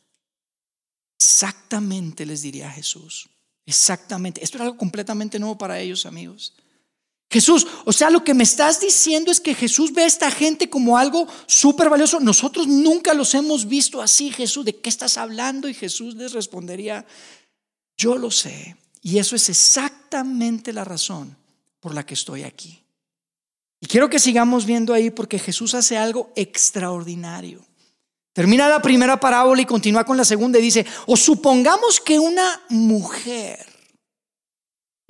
Exactamente 1.17 2.25
les 2.25 2.41
diría 2.41 2.69
Jesús. 2.69 3.29
Exactamente. 3.65 4.43
Esto 4.43 4.57
era 4.57 4.65
algo 4.65 4.77
completamente 4.77 5.39
nuevo 5.39 5.57
para 5.57 5.79
ellos, 5.79 6.05
amigos. 6.05 6.53
Jesús, 7.31 7.65
o 7.85 7.93
sea, 7.93 8.09
lo 8.09 8.25
que 8.25 8.33
me 8.33 8.43
estás 8.43 8.81
diciendo 8.81 9.31
es 9.31 9.39
que 9.39 9.55
Jesús 9.55 9.93
ve 9.93 10.01
a 10.01 10.07
esta 10.07 10.31
gente 10.31 10.69
como 10.69 10.97
algo 10.97 11.29
súper 11.45 11.89
valioso. 11.89 12.19
Nosotros 12.19 12.67
nunca 12.67 13.13
los 13.13 13.33
hemos 13.35 13.69
visto 13.69 14.01
así, 14.01 14.31
Jesús. 14.31 14.65
¿De 14.65 14.75
qué 14.75 14.89
estás 14.89 15.17
hablando? 15.17 15.69
Y 15.69 15.73
Jesús 15.73 16.15
les 16.15 16.33
respondería, 16.33 17.05
yo 17.95 18.17
lo 18.17 18.31
sé. 18.31 18.75
Y 19.01 19.17
eso 19.17 19.35
es 19.35 19.49
exactamente 19.49 20.73
la 20.73 20.83
razón 20.83 21.35
por 21.79 21.93
la 21.93 22.05
que 22.05 22.13
estoy 22.13 22.43
aquí. 22.43 22.83
Y 23.79 23.87
quiero 23.87 24.09
que 24.09 24.19
sigamos 24.19 24.65
viendo 24.65 24.93
ahí 24.93 25.09
porque 25.09 25.39
Jesús 25.39 25.73
hace 25.73 25.97
algo 25.97 26.31
extraordinario. 26.35 27.65
Termina 28.33 28.67
la 28.67 28.81
primera 28.81 29.19
parábola 29.19 29.61
y 29.61 29.65
continúa 29.65 30.03
con 30.03 30.17
la 30.17 30.25
segunda 30.25 30.59
y 30.59 30.61
dice, 30.61 30.85
o 31.07 31.15
supongamos 31.15 31.99
que 31.99 32.19
una 32.19 32.61
mujer 32.69 33.65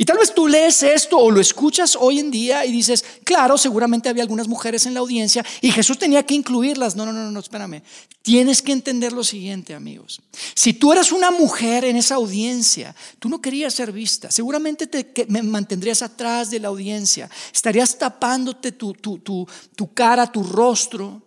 y 0.02 0.06
tal 0.06 0.18
vez 0.18 0.34
tú 0.34 0.48
lees 0.48 0.82
esto 0.82 1.18
o 1.18 1.30
lo 1.30 1.42
escuchas 1.42 1.98
hoy 2.00 2.20
en 2.20 2.32
día 2.32 2.66
y 2.66 2.72
dices, 2.72 3.04
claro, 3.26 3.58
seguramente 3.58 4.08
había 4.08 4.24
algunas 4.24 4.48
mujeres 4.48 4.86
en 4.86 4.94
la 4.94 5.02
audiencia 5.02 5.46
y 5.60 5.72
Jesús 5.72 6.00
tenía 6.00 6.26
que 6.26 6.36
incluirlas. 6.36 6.96
No, 6.96 7.06
no, 7.06 7.12
no, 7.12 7.30
no, 7.30 7.40
espérame. 7.42 7.84
Tienes 8.22 8.62
que 8.62 8.72
entender 8.72 9.12
lo 9.12 9.26
siguiente, 9.26 9.74
amigos. 9.76 10.22
Si 10.56 10.72
tú 10.72 10.94
eras 10.94 11.12
una 11.12 11.32
mujer 11.32 11.84
en 11.84 11.98
esa 11.98 12.16
audiencia, 12.16 12.96
tú 13.20 13.28
no 13.28 13.42
querías 13.42 13.74
ser 13.74 13.92
vista. 13.92 14.32
Seguramente 14.32 14.88
te 14.88 15.26
me 15.28 15.44
mantendrías 15.44 16.02
atrás 16.02 16.50
de 16.50 16.62
la 16.62 16.70
audiencia. 16.70 17.30
Estarías 17.54 17.98
tapándote 17.98 18.72
tu, 18.72 18.94
tu, 18.94 19.18
tu, 19.18 19.46
tu 19.76 19.94
cara, 19.94 20.32
tu 20.32 20.44
rostro. 20.44 21.22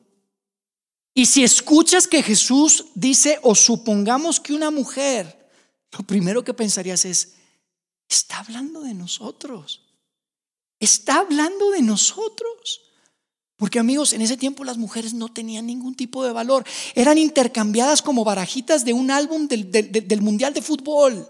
Y 1.13 1.27
si 1.27 1.45
escuchas 1.45 2.07
que 2.07 2.23
Jesús 2.23 2.87
dice, 2.95 3.39
o 3.43 3.55
supongamos 3.55 4.41
que 4.41 4.55
una 4.55 4.71
mujer, 4.71 5.51
lo 5.91 6.07
primero 6.07 6.43
que 6.43 6.55
pensarías 6.55 7.05
es, 7.05 7.35
Está 8.12 8.40
hablando 8.40 8.83
de 8.83 8.92
nosotros. 8.92 9.81
Está 10.79 11.20
hablando 11.20 11.70
de 11.70 11.81
nosotros. 11.81 12.83
Porque 13.57 13.79
amigos, 13.79 14.12
en 14.12 14.20
ese 14.20 14.37
tiempo 14.37 14.64
las 14.64 14.77
mujeres 14.77 15.14
no 15.14 15.33
tenían 15.33 15.66
ningún 15.66 15.94
tipo 15.94 16.22
de 16.22 16.31
valor. 16.31 16.62
Eran 16.94 17.16
intercambiadas 17.16 18.03
como 18.03 18.22
barajitas 18.22 18.85
de 18.85 18.92
un 18.92 19.11
álbum 19.11 19.48
del, 19.48 20.20
Mundial 20.20 20.53
de 20.53 20.61
Fútbol. 20.61 21.27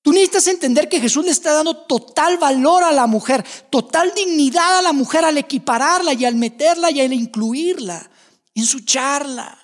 Tú 0.00 0.12
necesitas 0.12 0.46
entender 0.46 0.88
que 0.88 1.00
Jesús 1.00 1.24
le 1.24 1.32
está 1.32 1.52
dando 1.52 1.76
total 1.76 2.38
valor 2.38 2.84
a 2.84 2.92
la 2.92 3.08
mujer, 3.08 3.44
total 3.68 4.12
dignidad 4.14 4.78
a 4.78 4.82
la 4.82 4.92
mujer 4.92 5.24
al 5.24 5.36
equipararla 5.36 6.12
y 6.12 6.24
al 6.24 6.36
meterla 6.36 6.92
y 6.92 7.00
al 7.00 7.12
incluirla 7.12 8.08
en 8.54 8.64
su 8.64 8.84
charla. 8.84 9.58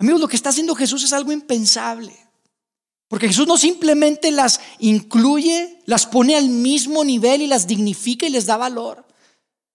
Amigos, 0.00 0.20
lo 0.20 0.26
que 0.26 0.34
está 0.34 0.48
haciendo 0.48 0.74
Jesús 0.74 1.04
es 1.04 1.12
algo 1.12 1.30
impensable. 1.30 2.19
Porque 3.10 3.26
Jesús 3.26 3.48
no 3.48 3.58
simplemente 3.58 4.30
las 4.30 4.60
incluye, 4.78 5.82
las 5.84 6.06
pone 6.06 6.36
al 6.36 6.48
mismo 6.48 7.02
nivel 7.02 7.42
y 7.42 7.48
las 7.48 7.66
dignifica 7.66 8.24
y 8.24 8.30
les 8.30 8.46
da 8.46 8.56
valor, 8.56 9.04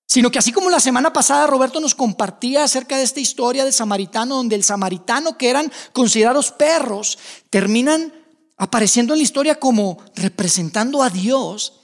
sino 0.08 0.32
que 0.32 0.40
así 0.40 0.54
como 0.54 0.70
la 0.70 0.80
semana 0.80 1.12
pasada 1.12 1.46
Roberto 1.46 1.82
nos 1.82 1.96
compartía 1.96 2.64
acerca 2.64 2.98
de 2.98 3.04
esta 3.04 3.20
historia 3.20 3.66
del 3.66 3.74
samaritano, 3.74 4.38
donde 4.38 4.56
el 4.56 4.64
samaritano 4.64 5.38
que 5.38 5.50
eran 5.50 5.70
considerados 5.92 6.54
perros, 6.54 7.18
terminan 7.50 8.14
apareciendo 8.56 9.14
en 9.14 9.20
la 9.20 9.24
historia 9.24 9.60
como 9.60 9.98
representando 10.16 11.04
a 11.04 11.10
Dios. 11.10 11.82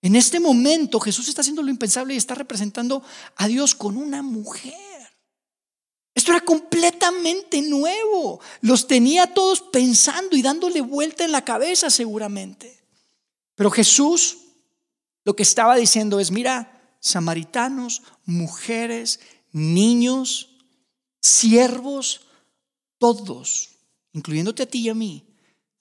En 0.00 0.16
este 0.16 0.40
momento 0.40 0.98
Jesús 0.98 1.28
está 1.28 1.42
haciendo 1.42 1.62
lo 1.62 1.68
impensable 1.68 2.14
y 2.14 2.16
está 2.16 2.34
representando 2.34 3.02
a 3.36 3.48
Dios 3.48 3.74
con 3.74 3.98
una 3.98 4.22
mujer. 4.22 4.72
Esto 6.26 6.38
era 6.38 6.44
completamente 6.44 7.62
nuevo. 7.62 8.40
Los 8.60 8.88
tenía 8.88 9.28
todos 9.28 9.60
pensando 9.60 10.36
y 10.36 10.42
dándole 10.42 10.80
vuelta 10.80 11.24
en 11.24 11.30
la 11.30 11.44
cabeza 11.44 11.88
seguramente. 11.88 12.82
Pero 13.54 13.70
Jesús 13.70 14.38
lo 15.24 15.36
que 15.36 15.44
estaba 15.44 15.76
diciendo 15.76 16.18
es, 16.18 16.32
mira, 16.32 16.96
samaritanos, 16.98 18.02
mujeres, 18.24 19.20
niños, 19.52 20.56
siervos, 21.20 22.22
todos, 22.98 23.76
incluyéndote 24.12 24.64
a 24.64 24.66
ti 24.66 24.80
y 24.80 24.88
a 24.88 24.94
mí, 24.94 25.28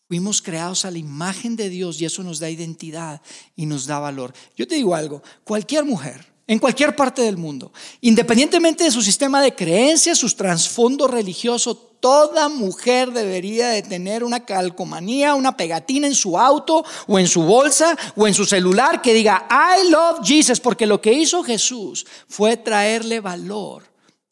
fuimos 0.07 0.43
creados 0.43 0.85
a 0.85 0.91
la 0.91 0.99
imagen 0.99 1.55
de 1.55 1.69
Dios 1.69 1.99
y 1.99 2.05
eso 2.05 2.21
nos 2.21 2.37
da 2.37 2.51
identidad 2.51 3.19
y 3.55 3.65
nos 3.65 3.87
da 3.87 3.97
valor. 3.97 4.31
Yo 4.55 4.67
te 4.67 4.75
digo 4.75 4.93
algo, 4.93 5.23
cualquier 5.43 5.85
mujer, 5.85 6.34
en 6.47 6.59
cualquier 6.59 6.95
parte 6.95 7.23
del 7.23 7.37
mundo, 7.37 7.71
independientemente 8.01 8.83
de 8.83 8.91
su 8.91 9.01
sistema 9.01 9.41
de 9.41 9.55
creencias, 9.55 10.19
su 10.19 10.29
trasfondo 10.35 11.07
religioso, 11.07 11.75
toda 11.75 12.49
mujer 12.49 13.11
debería 13.11 13.69
de 13.69 13.81
tener 13.81 14.23
una 14.23 14.45
calcomanía, 14.45 15.33
una 15.33 15.57
pegatina 15.57 16.05
en 16.05 16.13
su 16.13 16.37
auto 16.37 16.85
o 17.07 17.17
en 17.17 17.27
su 17.27 17.41
bolsa 17.41 17.97
o 18.15 18.27
en 18.27 18.35
su 18.35 18.45
celular 18.45 19.01
que 19.01 19.15
diga, 19.15 19.47
I 19.49 19.89
love 19.89 20.19
Jesus, 20.23 20.59
porque 20.59 20.85
lo 20.85 21.01
que 21.01 21.13
hizo 21.13 21.43
Jesús 21.43 22.05
fue 22.27 22.57
traerle 22.57 23.21
valor 23.21 23.83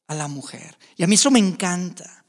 a 0.07 0.13
la 0.13 0.27
mujer. 0.27 0.77
Y 0.95 1.03
a 1.03 1.07
mí 1.07 1.15
eso 1.15 1.31
me 1.31 1.39
encanta. 1.39 2.23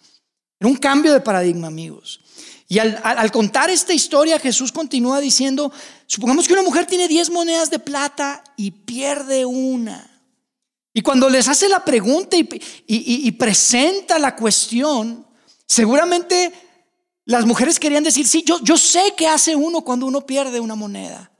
Era 0.58 0.70
un 0.70 0.76
cambio 0.76 1.12
de 1.12 1.20
paradigma, 1.20 1.66
amigos. 1.66 2.23
Y 2.68 2.78
al, 2.78 3.30
contar 3.30 3.68
esta 3.68 3.92
historia, 3.92 4.38
Jesús 4.38 4.72
continúa 4.72 5.20
diciendo, 5.20 5.70
supongamos 6.06 6.46
que 6.46 6.54
una 6.54 6.62
mujer 6.62 6.86
tiene 6.86 7.08
10 7.08 7.30
monedas 7.30 7.70
de 7.70 7.78
plata 7.78 8.42
y 8.56 8.70
pierde 8.70 9.44
una. 9.44 10.10
Y 10.94 11.02
cuando 11.02 11.28
les 11.28 11.48
hace 11.48 11.68
la 11.68 11.84
pregunta 11.84 12.36
y, 12.38 13.32
presenta 13.32 14.18
la 14.18 14.34
cuestión, 14.34 15.26
seguramente 15.66 16.52
las 17.26 17.44
mujeres 17.44 17.78
querían 17.78 18.04
decir, 18.04 18.26
sí, 18.26 18.42
yo, 18.46 18.58
yo 18.62 18.76
sé 18.76 19.14
qué 19.16 19.26
hace 19.26 19.56
uno 19.56 19.82
cuando 19.82 20.06
uno 20.06 20.24
pierde 20.24 20.60
una 20.60 20.74
moneda. 20.74 21.30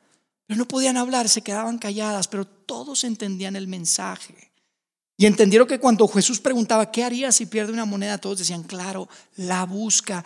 Pero 0.46 0.58
no 0.58 0.68
podían 0.68 0.98
hablar, 0.98 1.28
se 1.28 1.42
quedaban 1.42 1.78
calladas, 1.78 2.28
pero 2.28 2.46
todos 2.46 3.04
entendían 3.04 3.56
el 3.56 3.66
mensaje. 3.66 4.52
Y 5.16 5.26
entendieron 5.26 5.68
que 5.68 5.78
cuando 5.78 6.08
Jesús 6.08 6.40
preguntaba, 6.40 6.90
¿qué 6.90 7.04
haría 7.04 7.30
si 7.30 7.46
pierde 7.46 7.72
una 7.72 7.84
moneda? 7.84 8.18
Todos 8.18 8.38
decían, 8.38 8.64
claro, 8.64 9.08
la 9.36 9.64
busca, 9.64 10.24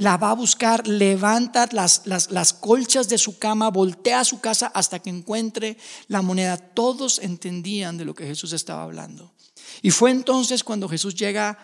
la 0.00 0.16
va 0.16 0.30
a 0.30 0.34
buscar, 0.34 0.88
levanta 0.88 1.68
las, 1.72 2.06
las, 2.06 2.30
las, 2.30 2.54
colchas 2.54 3.10
de 3.10 3.18
su 3.18 3.38
cama, 3.38 3.68
voltea 3.68 4.20
a 4.20 4.24
su 4.24 4.40
casa 4.40 4.68
hasta 4.68 4.98
que 4.98 5.10
encuentre 5.10 5.76
la 6.08 6.22
moneda. 6.22 6.56
Todos 6.56 7.18
entendían 7.18 7.98
de 7.98 8.06
lo 8.06 8.14
que 8.14 8.26
Jesús 8.26 8.54
estaba 8.54 8.82
hablando. 8.82 9.34
Y 9.82 9.90
fue 9.90 10.10
entonces 10.10 10.64
cuando 10.64 10.88
Jesús 10.88 11.14
llega 11.14 11.58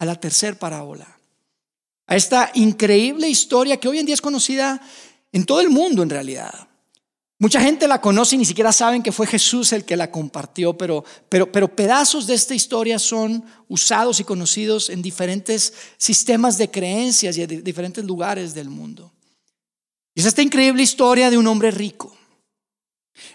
a 0.00 0.04
la 0.04 0.16
tercera 0.16 0.58
parábola, 0.58 1.16
a 2.08 2.16
esta 2.16 2.50
increíble 2.54 3.28
historia 3.28 3.76
que 3.76 3.86
hoy 3.86 4.00
en 4.00 4.06
día 4.06 4.16
es 4.16 4.20
conocida 4.20 4.80
en 5.30 5.46
todo 5.46 5.60
el 5.60 5.70
mundo 5.70 6.02
en 6.02 6.10
realidad. 6.10 6.66
Mucha 7.38 7.60
gente 7.60 7.86
la 7.86 8.00
conoce 8.00 8.34
y 8.34 8.38
ni 8.38 8.46
siquiera 8.46 8.72
saben 8.72 9.02
que 9.02 9.12
fue 9.12 9.26
Jesús 9.26 9.72
el 9.72 9.84
que 9.84 9.96
la 9.96 10.10
compartió, 10.10 10.78
pero, 10.78 11.04
pero, 11.28 11.52
pero 11.52 11.74
pedazos 11.76 12.26
de 12.26 12.34
esta 12.34 12.54
historia 12.54 12.98
son 12.98 13.44
usados 13.68 14.20
y 14.20 14.24
conocidos 14.24 14.88
en 14.88 15.02
diferentes 15.02 15.74
sistemas 15.98 16.56
de 16.56 16.70
creencias 16.70 17.36
y 17.36 17.42
en 17.42 17.62
diferentes 17.62 18.02
lugares 18.04 18.54
del 18.54 18.70
mundo. 18.70 19.12
Y 20.14 20.20
es 20.20 20.26
esta 20.26 20.40
increíble 20.40 20.82
historia 20.82 21.30
de 21.30 21.36
un 21.36 21.46
hombre 21.46 21.70
rico. 21.70 22.16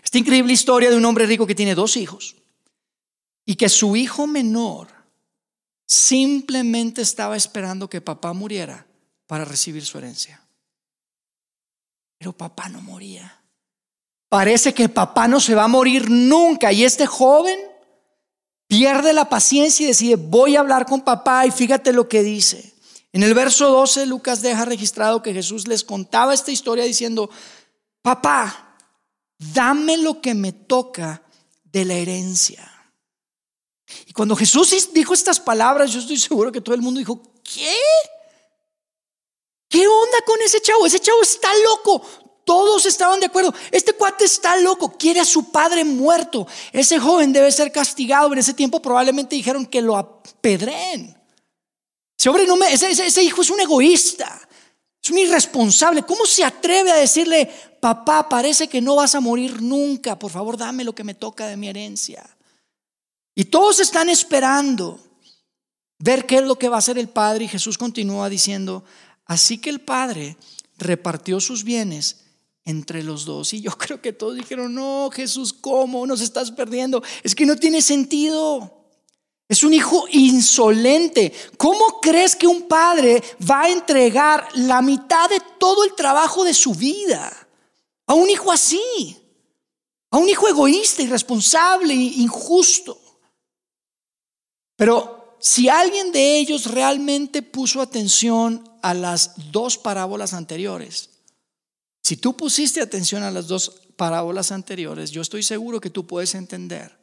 Esta 0.04 0.18
increíble 0.18 0.54
historia 0.54 0.90
de 0.90 0.98
un 0.98 1.06
hombre 1.06 1.28
rico 1.28 1.46
que 1.46 1.56
tiene 1.56 1.76
dos 1.76 1.96
hijos 1.96 2.36
y 3.46 3.56
que 3.56 3.70
su 3.70 3.96
hijo 3.96 4.26
menor 4.26 4.88
simplemente 5.86 7.04
estaba 7.04 7.38
esperando 7.38 7.88
que 7.88 8.02
papá 8.02 8.34
muriera 8.34 8.88
para 9.28 9.46
recibir 9.46 9.86
su 9.86 10.00
herencia. 10.00 10.42
Pero 12.18 12.34
papá 12.34 12.68
no 12.68 12.82
moría. 12.82 13.41
Parece 14.32 14.74
que 14.74 14.88
papá 14.88 15.28
no 15.28 15.42
se 15.42 15.56
va 15.56 15.66
a 15.66 15.68
morir 15.68 16.10
nunca 16.10 16.72
y 16.72 16.86
este 16.86 17.06
joven 17.06 17.60
pierde 18.66 19.12
la 19.12 19.28
paciencia 19.28 19.84
y 19.84 19.88
decide, 19.88 20.16
voy 20.16 20.56
a 20.56 20.62
hablar 20.62 20.86
con 20.86 21.02
papá 21.02 21.46
y 21.46 21.52
fíjate 21.52 21.92
lo 21.92 22.08
que 22.08 22.24
dice. 22.24 22.74
En 23.12 23.24
el 23.24 23.34
verso 23.34 23.70
12 23.70 24.06
Lucas 24.06 24.42
deja 24.42 24.64
registrado 24.64 25.22
que 25.22 25.34
Jesús 25.34 25.68
les 25.68 25.84
contaba 25.84 26.34
esta 26.34 26.50
historia 26.50 26.86
diciendo, 26.86 27.30
papá, 28.02 28.78
dame 29.38 29.98
lo 29.98 30.22
que 30.22 30.34
me 30.34 30.54
toca 30.54 31.24
de 31.66 31.84
la 31.84 31.96
herencia. 31.96 32.66
Y 34.06 34.14
cuando 34.14 34.38
Jesús 34.38 34.94
dijo 34.94 35.14
estas 35.14 35.42
palabras, 35.42 35.92
yo 35.92 36.00
estoy 36.00 36.18
seguro 36.18 36.54
que 36.54 36.62
todo 36.62 36.74
el 36.74 36.82
mundo 36.82 37.00
dijo, 37.00 37.22
¿qué? 37.44 37.76
¿Qué 39.68 39.86
onda 39.86 40.18
con 40.26 40.42
ese 40.42 40.62
chavo? 40.62 40.86
Ese 40.86 41.02
chavo 41.02 41.22
está 41.22 41.50
loco. 41.66 42.02
Todos 42.44 42.86
estaban 42.86 43.20
de 43.20 43.28
acuerdo. 43.28 43.54
Este 43.72 43.94
cuate 43.94 44.26
está 44.26 44.56
loco, 44.58 44.98
quiere 44.98 45.20
a 45.20 45.26
su 45.26 45.52
padre 45.52 45.84
muerto. 45.84 46.48
Ese 46.72 47.00
joven 47.00 47.32
debe 47.32 47.52
ser 47.52 47.72
castigado. 47.72 48.34
En 48.34 48.40
ese 48.40 48.54
tiempo 48.54 48.82
probablemente 48.82 49.36
dijeron 49.36 49.66
que 49.66 49.82
lo 49.82 49.96
apedren. 49.96 51.18
Ese, 52.18 52.30
hombre 52.30 52.46
no 52.48 52.56
me, 52.56 52.72
ese, 52.72 53.24
hijo 53.24 53.42
es 53.42 53.50
un 53.50 53.60
egoísta, 53.60 54.48
es 55.04 55.10
un 55.12 55.20
irresponsable. 55.20 56.04
¿Cómo 56.04 56.26
se 56.26 56.44
atreve 56.44 56.92
a 56.92 56.96
decirle, 56.96 57.50
papá, 57.80 58.28
parece 58.28 58.68
que 58.68 58.82
no 58.82 58.96
vas 58.96 59.16
a 59.16 59.20
morir 59.20 59.62
nunca? 59.62 60.18
Por 60.18 60.32
favor, 60.32 60.58
dame 60.58 60.84
lo 60.84 60.94
que 60.94 61.04
me 61.04 61.14
toca 61.14 61.48
de 61.48 61.58
mi 61.58 61.68
herencia. 61.68 62.28
Y 63.36 63.46
todos 63.46 63.80
están 63.80 64.10
esperando 64.10 65.00
ver 66.00 66.26
qué 66.26 66.38
es 66.38 66.44
lo 66.44 66.58
que 66.58 66.70
va 66.70 66.78
a 66.78 66.80
hacer 66.80 66.98
el 66.98 67.10
padre. 67.10 67.46
Y 67.46 67.50
Jesús 67.50 67.78
continúa 67.78 68.30
diciendo, 68.30 68.84
así 69.26 69.60
que 69.60 69.70
el 69.70 69.82
padre 69.82 70.38
repartió 70.78 71.40
sus 71.40 71.64
bienes 71.64 72.21
entre 72.66 73.04
los 73.04 73.26
dos. 73.26 73.54
Y 73.54 73.62
yo 73.62 73.72
creo 73.78 74.02
que 74.02 74.14
todos 74.14 74.36
dijeron, 74.36 74.74
no, 74.74 75.10
Jesús, 75.12 75.54
¿cómo 75.54 76.06
nos 76.06 76.22
estás 76.22 76.52
perdiendo? 76.52 77.04
Es 77.24 77.36
que 77.36 77.46
no 77.46 77.56
tiene 77.56 77.82
sentido. 77.82 78.78
Es 79.48 79.64
un 79.64 79.74
hijo 79.74 80.06
insolente. 80.12 81.34
¿Cómo 81.58 82.00
crees 82.02 82.36
que 82.36 82.48
un 82.48 82.70
padre 82.70 83.22
va 83.50 83.64
a 83.64 83.70
entregar 83.70 84.48
la 84.56 84.82
mitad 84.82 85.30
de 85.30 85.42
todo 85.60 85.84
el 85.84 85.94
trabajo 85.94 86.44
de 86.44 86.54
su 86.54 86.74
vida 86.74 87.32
a 88.08 88.14
un 88.14 88.30
hijo 88.30 88.52
así? 88.52 89.18
A 90.10 90.18
un 90.18 90.30
hijo 90.30 90.48
egoísta, 90.48 91.02
irresponsable, 91.02 91.94
injusto. 91.94 92.98
Pero 94.78 95.36
si 95.40 95.70
alguien 95.70 96.12
de 96.12 96.38
ellos 96.38 96.66
realmente 96.72 97.42
puso 97.42 97.82
atención 97.82 98.64
a 98.82 98.94
las 98.94 99.52
dos 99.52 99.78
parábolas 99.78 100.34
anteriores, 100.34 101.11
si 102.12 102.18
tú 102.18 102.36
pusiste 102.36 102.82
atención 102.82 103.24
a 103.24 103.32
las 103.32 103.48
dos 103.48 103.84
parábolas 103.96 104.52
anteriores, 104.52 105.12
yo 105.12 105.22
estoy 105.22 105.44
seguro 105.44 105.80
que 105.80 105.90
tú 105.90 106.06
puedes 106.06 106.36
entender 106.36 107.00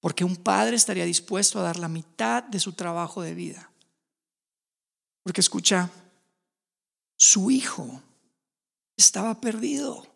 porque 0.00 0.24
un 0.24 0.36
padre 0.36 0.74
estaría 0.74 1.04
dispuesto 1.04 1.60
a 1.60 1.64
dar 1.64 1.78
la 1.78 1.88
mitad 1.88 2.42
de 2.42 2.58
su 2.58 2.72
trabajo 2.72 3.20
de 3.20 3.34
vida. 3.34 3.70
Porque 5.22 5.42
escucha, 5.42 5.90
su 7.18 7.50
hijo 7.50 8.00
estaba 8.96 9.38
perdido. 9.38 10.06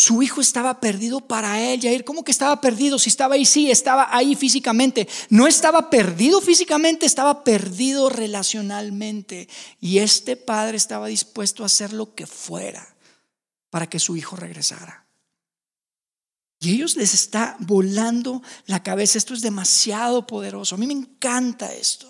Su 0.00 0.22
hijo 0.22 0.40
estaba 0.40 0.80
perdido 0.80 1.20
para 1.20 1.60
él, 1.60 1.78
Jair. 1.78 2.06
¿Cómo 2.06 2.24
que 2.24 2.32
estaba 2.32 2.58
perdido? 2.58 2.98
Si 2.98 3.10
estaba 3.10 3.34
ahí, 3.34 3.44
sí, 3.44 3.70
estaba 3.70 4.08
ahí 4.16 4.34
físicamente. 4.34 5.06
No 5.28 5.46
estaba 5.46 5.90
perdido 5.90 6.40
físicamente, 6.40 7.04
estaba 7.04 7.44
perdido 7.44 8.08
relacionalmente. 8.08 9.46
Y 9.78 9.98
este 9.98 10.36
padre 10.36 10.78
estaba 10.78 11.08
dispuesto 11.08 11.62
a 11.62 11.66
hacer 11.66 11.92
lo 11.92 12.14
que 12.14 12.26
fuera 12.26 12.96
para 13.68 13.90
que 13.90 13.98
su 13.98 14.16
hijo 14.16 14.36
regresara. 14.36 15.04
Y 16.60 16.72
ellos 16.72 16.96
les 16.96 17.12
está 17.12 17.56
volando 17.58 18.42
la 18.64 18.82
cabeza. 18.82 19.18
Esto 19.18 19.34
es 19.34 19.42
demasiado 19.42 20.26
poderoso. 20.26 20.76
A 20.76 20.78
mí 20.78 20.86
me 20.86 20.94
encanta 20.94 21.74
esto. 21.74 22.09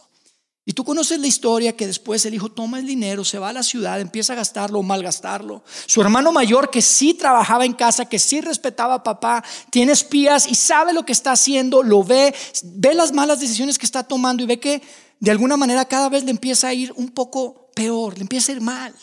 Y 0.71 0.73
tú 0.73 0.85
conoces 0.85 1.19
la 1.19 1.27
historia 1.27 1.75
que 1.75 1.89
después 1.89 2.25
el 2.27 2.35
hijo 2.35 2.49
toma 2.49 2.79
el 2.79 2.87
dinero, 2.87 3.25
se 3.25 3.41
va 3.41 3.49
a 3.49 3.53
la 3.53 3.65
ciudad, 3.65 4.01
empieza 4.01 4.35
a 4.35 4.37
gastarlo 4.37 4.79
o 4.79 4.85
malgastarlo. 4.85 5.65
Su 5.87 6.01
hermano 6.01 6.31
mayor, 6.31 6.71
que 6.71 6.81
sí 6.81 7.13
trabajaba 7.13 7.65
en 7.65 7.73
casa, 7.73 8.05
que 8.05 8.21
sí 8.21 8.41
respetaba 8.41 8.95
a 8.95 9.03
papá, 9.03 9.43
tiene 9.71 9.91
espías 9.91 10.47
y 10.47 10.55
sabe 10.55 10.93
lo 10.93 11.05
que 11.05 11.11
está 11.11 11.33
haciendo, 11.33 11.83
lo 11.83 12.05
ve, 12.05 12.33
ve 12.63 12.95
las 12.95 13.13
malas 13.13 13.41
decisiones 13.41 13.81
que 13.81 13.85
está 13.85 14.05
tomando 14.05 14.45
y 14.45 14.47
ve 14.47 14.61
que 14.61 14.81
de 15.19 15.33
alguna 15.33 15.57
manera 15.57 15.87
cada 15.87 16.09
vez 16.09 16.23
le 16.23 16.31
empieza 16.31 16.69
a 16.69 16.73
ir 16.73 16.93
un 16.95 17.09
poco 17.09 17.73
peor, 17.75 18.15
le 18.15 18.23
empieza 18.23 18.53
a 18.53 18.55
ir 18.55 18.61
mal. 18.61 18.95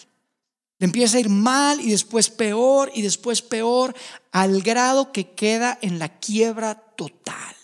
Le 0.80 0.86
empieza 0.86 1.18
a 1.18 1.20
ir 1.20 1.28
mal 1.28 1.82
y 1.82 1.92
después 1.92 2.30
peor 2.30 2.94
y 2.96 3.02
después 3.02 3.42
peor, 3.42 3.94
al 4.32 4.62
grado 4.62 5.12
que 5.12 5.32
queda 5.32 5.78
en 5.82 6.00
la 6.00 6.18
quiebra 6.18 6.76
total. 6.96 7.58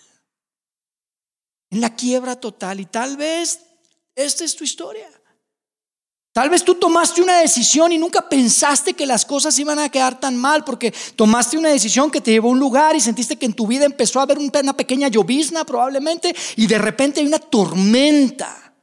En 1.70 1.80
la 1.80 1.96
quiebra 1.96 2.36
total. 2.36 2.82
Y 2.82 2.86
tal 2.86 3.16
vez 3.16 3.62
esta 4.16 4.44
es 4.44 4.56
tu 4.56 4.64
historia. 4.64 5.10
Tal 6.34 6.50
vez 6.50 6.64
tú 6.64 6.74
tomaste 6.74 7.22
una 7.22 7.38
decisión 7.38 7.92
y 7.92 8.00
nunca 8.00 8.28
pensaste 8.28 8.96
que 8.96 9.06
las 9.06 9.24
cosas 9.24 9.58
iban 9.60 9.78
a 9.78 9.90
quedar 9.90 10.20
tan 10.20 10.36
mal 10.36 10.64
porque 10.64 10.92
tomaste 11.16 11.60
una 11.60 11.70
decisión 11.70 12.10
que 12.10 12.22
te 12.22 12.32
llevó 12.32 12.50
a 12.50 12.54
un 12.54 12.60
lugar 12.60 12.96
y 12.96 13.00
sentiste 13.00 13.38
que 13.38 13.46
en 13.46 13.54
tu 13.54 13.68
vida 13.68 13.86
empezó 13.86 14.20
a 14.20 14.24
haber 14.24 14.40
una 14.40 14.76
pequeña 14.76 15.10
llovizna 15.10 15.64
probablemente 15.64 16.36
y 16.56 16.66
de 16.66 16.80
repente 16.80 17.20
hay 17.20 17.28
una 17.28 17.38
tormenta 17.38 18.74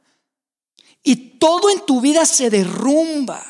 y 1.03 1.37
todo 1.37 1.69
en 1.69 1.85
tu 1.85 1.99
vida 1.99 2.25
se 2.25 2.49
derrumba. 2.49 3.43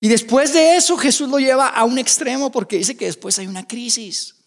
Y 0.00 0.08
después 0.08 0.54
de 0.54 0.76
eso 0.76 0.96
Jesús 0.96 1.28
lo 1.28 1.38
lleva 1.38 1.68
a 1.68 1.84
un 1.84 1.98
extremo 1.98 2.50
porque 2.50 2.78
dice 2.78 2.96
que 2.96 3.04
después 3.04 3.38
hay 3.38 3.48
una 3.48 3.68
crisis. 3.68 4.41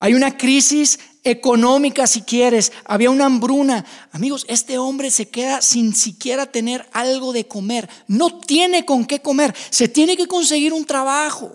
Hay 0.00 0.14
una 0.14 0.38
crisis 0.38 0.98
económica 1.22 2.06
si 2.06 2.22
quieres, 2.22 2.72
había 2.86 3.10
una 3.10 3.26
hambruna. 3.26 3.84
Amigos, 4.12 4.46
este 4.48 4.78
hombre 4.78 5.10
se 5.10 5.28
queda 5.28 5.60
sin 5.60 5.94
siquiera 5.94 6.46
tener 6.46 6.88
algo 6.92 7.34
de 7.34 7.46
comer. 7.46 7.88
No 8.06 8.40
tiene 8.40 8.86
con 8.86 9.04
qué 9.04 9.20
comer, 9.20 9.54
se 9.68 9.88
tiene 9.88 10.16
que 10.16 10.26
conseguir 10.26 10.72
un 10.72 10.86
trabajo. 10.86 11.54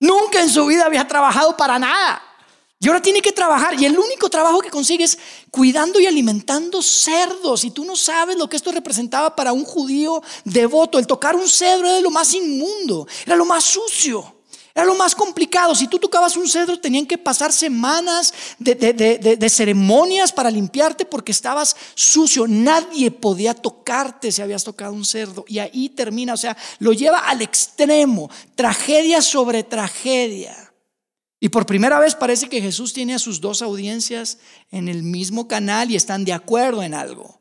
Nunca 0.00 0.40
en 0.40 0.50
su 0.50 0.66
vida 0.66 0.86
había 0.86 1.06
trabajado 1.06 1.56
para 1.56 1.78
nada. 1.78 2.22
Y 2.80 2.88
ahora 2.88 3.02
tiene 3.02 3.20
que 3.20 3.32
trabajar 3.32 3.80
y 3.80 3.84
el 3.84 3.98
único 3.98 4.28
trabajo 4.28 4.60
que 4.60 4.70
consigue 4.70 5.02
es 5.02 5.18
cuidando 5.50 5.98
y 5.98 6.06
alimentando 6.06 6.80
cerdos. 6.82 7.64
Y 7.64 7.70
tú 7.70 7.84
no 7.84 7.96
sabes 7.96 8.36
lo 8.36 8.48
que 8.48 8.56
esto 8.56 8.70
representaba 8.72 9.34
para 9.34 9.52
un 9.52 9.64
judío 9.64 10.22
devoto. 10.44 10.98
El 10.98 11.06
tocar 11.06 11.34
un 11.34 11.48
cedro 11.48 11.88
era 11.88 12.00
lo 12.00 12.10
más 12.10 12.34
inmundo, 12.34 13.06
era 13.24 13.34
lo 13.34 13.44
más 13.44 13.64
sucio. 13.64 14.37
Era 14.78 14.86
lo 14.86 14.94
más 14.94 15.12
complicado. 15.12 15.74
Si 15.74 15.88
tú 15.88 15.98
tocabas 15.98 16.36
un 16.36 16.46
cedro, 16.46 16.78
tenían 16.78 17.04
que 17.04 17.18
pasar 17.18 17.52
semanas 17.52 18.32
de, 18.60 19.50
ceremonias 19.50 20.30
para 20.30 20.52
limpiarte 20.52 21.04
porque 21.04 21.32
estabas 21.32 21.74
sucio. 21.96 22.46
Nadie 22.46 23.10
podía 23.10 23.54
tocarte 23.54 24.30
si 24.30 24.40
habías 24.40 24.62
tocado 24.62 24.92
un 24.92 25.04
cerdo. 25.04 25.44
Y 25.48 25.58
ahí 25.58 25.88
termina, 25.88 26.34
o 26.34 26.36
sea, 26.36 26.56
lo 26.78 26.92
lleva 26.92 27.18
al 27.18 27.42
extremo. 27.42 28.30
Tragedia 28.54 29.20
sobre 29.20 29.64
tragedia. 29.64 30.72
Y 31.40 31.48
por 31.48 31.66
primera 31.66 31.98
vez 31.98 32.14
parece 32.14 32.48
que 32.48 32.60
Jesús 32.60 32.92
tiene 32.92 33.16
a 33.16 33.18
sus 33.18 33.40
dos 33.40 33.62
audiencias 33.62 34.38
en 34.70 34.86
el 34.86 35.02
mismo 35.02 35.48
canal 35.48 35.90
y 35.90 35.96
están 35.96 36.24
de 36.24 36.34
acuerdo 36.34 36.84
en 36.84 36.94
algo. 36.94 37.40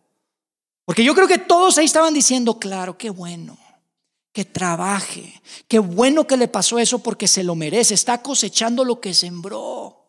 Porque 0.86 1.04
yo 1.04 1.13
creo 1.13 1.28
que 1.28 1.38
todos 1.38 1.78
ahí 1.78 1.86
estaban 1.86 2.15
diciendo, 2.15 2.58
claro, 2.58 2.97
qué 2.97 3.12
bueno 3.12 3.60
que 4.38 4.45
trabaje. 4.45 5.41
Qué 5.67 5.80
bueno 5.80 6.28
que 6.28 6.38
le 6.38 6.47
pasó 6.47 6.78
eso 6.78 7.00
porque 7.00 7.28
se 7.28 7.43
lo 7.43 7.56
merece. 7.56 7.95
Está 7.95 8.21
cosechando 8.21 8.86
lo 8.86 9.02
que 9.02 9.15
sembró. 9.15 10.08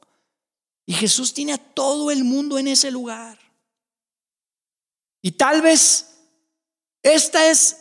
Y 0.84 0.92
Jesús 0.92 1.32
tiene 1.32 1.54
a 1.54 1.56
todo 1.56 2.10
el 2.10 2.24
mundo 2.24 2.58
en 2.58 2.68
ese 2.68 2.90
lugar. 2.90 3.38
Y 5.22 5.30
tal 5.30 5.62
vez 5.62 6.18
esta 7.02 7.50
es 7.50 7.78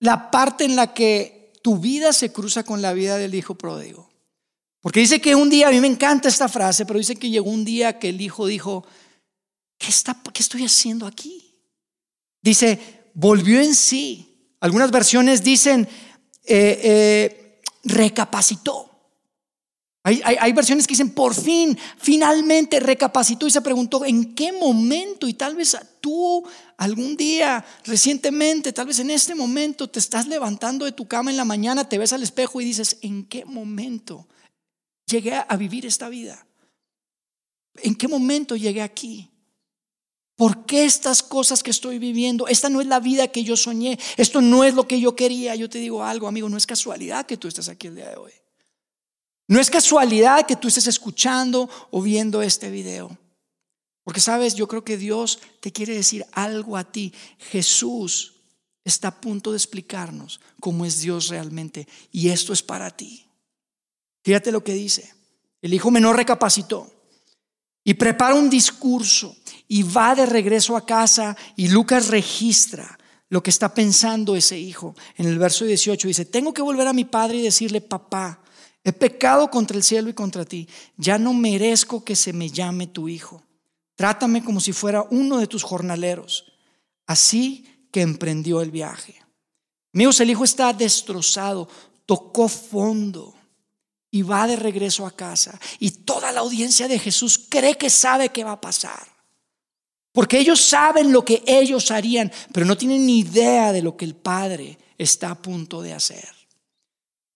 la 0.00 0.30
parte 0.30 0.66
en 0.66 0.76
la 0.76 0.92
que 0.92 1.54
tu 1.62 1.78
vida 1.78 2.12
se 2.12 2.30
cruza 2.30 2.62
con 2.62 2.82
la 2.82 2.92
vida 2.92 3.16
del 3.16 3.34
hijo 3.34 3.54
pródigo. 3.54 4.10
Porque 4.82 5.00
dice 5.00 5.18
que 5.18 5.34
un 5.34 5.48
día, 5.48 5.68
a 5.68 5.70
mí 5.70 5.80
me 5.80 5.88
encanta 5.88 6.28
esta 6.28 6.50
frase, 6.50 6.84
pero 6.84 6.98
dice 6.98 7.16
que 7.16 7.30
llegó 7.30 7.48
un 7.48 7.64
día 7.64 7.98
que 7.98 8.10
el 8.10 8.20
hijo 8.20 8.44
dijo, 8.44 8.84
¿qué, 9.78 9.88
está, 9.88 10.14
qué 10.30 10.42
estoy 10.42 10.62
haciendo 10.62 11.06
aquí? 11.06 11.58
Dice, 12.42 13.08
volvió 13.14 13.62
en 13.62 13.74
sí 13.74 14.29
algunas 14.60 14.90
versiones 14.90 15.42
dicen 15.42 15.88
eh, 16.44 16.80
eh, 16.82 17.60
recapacitó. 17.84 18.86
Hay, 20.02 20.52
versiones 20.54 20.86
que 20.86 20.92
dicen 20.92 21.10
por 21.10 21.34
fin, 21.34 21.78
finalmente 21.98 22.80
recapacitó 22.80 23.46
y 23.46 23.50
se 23.50 23.60
preguntó 23.60 24.02
en 24.06 24.34
qué 24.34 24.50
momento 24.50 25.28
y 25.28 25.34
tal 25.34 25.54
vez 25.54 25.76
tú 26.00 26.42
algún 26.78 27.18
día 27.18 27.62
recientemente, 27.84 28.72
tal 28.72 28.86
vez 28.86 28.98
en 28.98 29.10
este 29.10 29.34
momento 29.34 29.90
te 29.90 29.98
estás 29.98 30.26
levantando 30.26 30.86
de 30.86 30.92
tu 30.92 31.06
cama 31.06 31.30
en 31.30 31.36
la 31.36 31.44
mañana, 31.44 31.86
te 31.86 31.98
ves 31.98 32.14
al 32.14 32.22
espejo 32.22 32.62
y 32.62 32.64
dices, 32.64 32.96
¿en 33.02 33.26
qué 33.26 33.44
momento 33.44 34.26
llegué 35.06 35.34
a 35.34 35.56
vivir 35.56 35.84
esta 35.84 36.08
vida? 36.08 36.46
¿En 37.76 37.94
qué 37.94 38.08
momento 38.08 38.56
llegué 38.56 38.80
aquí? 38.80 39.29
¿Por 40.40 40.64
qué 40.64 40.86
estas 40.86 41.22
cosas 41.22 41.62
que 41.62 41.70
estoy 41.70 41.98
viviendo? 41.98 42.48
Esta 42.48 42.70
no 42.70 42.80
es 42.80 42.86
la 42.86 42.98
vida 42.98 43.28
que 43.28 43.44
yo 43.44 43.58
soñé. 43.58 43.98
Esto 44.16 44.40
no 44.40 44.64
es 44.64 44.72
lo 44.72 44.88
que 44.88 44.98
yo 44.98 45.14
quería. 45.14 45.54
Yo 45.54 45.68
te 45.68 45.78
digo 45.78 46.02
algo, 46.02 46.26
amigo, 46.26 46.48
no 46.48 46.56
es 46.56 46.64
casualidad 46.64 47.26
que 47.26 47.36
tú 47.36 47.46
estés 47.46 47.68
aquí 47.68 47.88
el 47.88 47.96
día 47.96 48.08
de 48.08 48.16
hoy. 48.16 48.32
No 49.48 49.60
es 49.60 49.68
casualidad 49.68 50.46
que 50.46 50.56
tú 50.56 50.68
estés 50.68 50.86
escuchando 50.86 51.68
o 51.90 52.00
viendo 52.00 52.40
este 52.40 52.70
video. 52.70 53.18
Porque 54.02 54.20
sabes, 54.20 54.54
yo 54.54 54.66
creo 54.66 54.82
que 54.82 54.96
Dios 54.96 55.40
te 55.60 55.72
quiere 55.72 55.92
decir 55.92 56.24
algo 56.32 56.78
a 56.78 56.84
ti. 56.90 57.12
Jesús 57.50 58.36
está 58.82 59.08
a 59.08 59.20
punto 59.20 59.50
de 59.50 59.58
explicarnos 59.58 60.40
cómo 60.58 60.86
es 60.86 61.00
Dios 61.00 61.28
realmente. 61.28 61.86
Y 62.12 62.30
esto 62.30 62.54
es 62.54 62.62
para 62.62 62.90
ti. 62.90 63.26
Fíjate 64.24 64.52
lo 64.52 64.64
que 64.64 64.72
dice. 64.72 65.12
El 65.60 65.74
hijo 65.74 65.90
menor 65.90 66.16
recapacitó 66.16 66.90
y 67.84 67.92
prepara 67.92 68.34
un 68.34 68.48
discurso 68.48 69.36
y 69.72 69.84
va 69.84 70.16
de 70.16 70.26
regreso 70.26 70.76
a 70.76 70.84
casa 70.84 71.36
y 71.54 71.68
Lucas 71.68 72.08
registra 72.08 72.98
lo 73.28 73.40
que 73.40 73.50
está 73.50 73.72
pensando 73.72 74.34
ese 74.34 74.58
hijo. 74.58 74.96
En 75.16 75.28
el 75.28 75.38
verso 75.38 75.64
18 75.64 76.08
dice, 76.08 76.24
tengo 76.24 76.52
que 76.52 76.60
volver 76.60 76.88
a 76.88 76.92
mi 76.92 77.04
padre 77.04 77.38
y 77.38 77.42
decirle, 77.42 77.80
papá, 77.80 78.40
he 78.82 78.92
pecado 78.92 79.48
contra 79.48 79.76
el 79.76 79.84
cielo 79.84 80.10
y 80.10 80.14
contra 80.14 80.44
ti, 80.44 80.68
ya 80.96 81.18
no 81.18 81.32
merezco 81.32 82.02
que 82.02 82.16
se 82.16 82.32
me 82.32 82.50
llame 82.50 82.88
tu 82.88 83.08
hijo. 83.08 83.44
Trátame 83.94 84.42
como 84.42 84.58
si 84.58 84.72
fuera 84.72 85.06
uno 85.08 85.38
de 85.38 85.46
tus 85.46 85.62
jornaleros. 85.62 86.52
Así 87.06 87.86
que 87.92 88.00
emprendió 88.00 88.62
el 88.62 88.72
viaje. 88.72 89.22
Amigos, 89.94 90.18
el 90.18 90.30
hijo 90.30 90.42
está 90.42 90.72
destrozado, 90.72 91.68
tocó 92.06 92.48
fondo 92.48 93.36
y 94.10 94.22
va 94.22 94.48
de 94.48 94.56
regreso 94.56 95.06
a 95.06 95.12
casa. 95.12 95.60
Y 95.78 95.92
toda 95.92 96.32
la 96.32 96.40
audiencia 96.40 96.88
de 96.88 96.98
Jesús 96.98 97.46
cree 97.48 97.78
que 97.78 97.88
sabe 97.88 98.30
qué 98.30 98.42
va 98.42 98.52
a 98.52 98.60
pasar. 98.60 99.19
Porque 100.12 100.38
ellos 100.38 100.60
saben 100.60 101.12
lo 101.12 101.24
que 101.24 101.42
ellos 101.46 101.90
harían, 101.90 102.32
pero 102.52 102.66
no 102.66 102.76
tienen 102.76 103.06
ni 103.06 103.20
idea 103.20 103.72
de 103.72 103.82
lo 103.82 103.96
que 103.96 104.04
el 104.04 104.16
Padre 104.16 104.78
está 104.98 105.30
a 105.30 105.40
punto 105.40 105.82
de 105.82 105.92
hacer. 105.92 106.28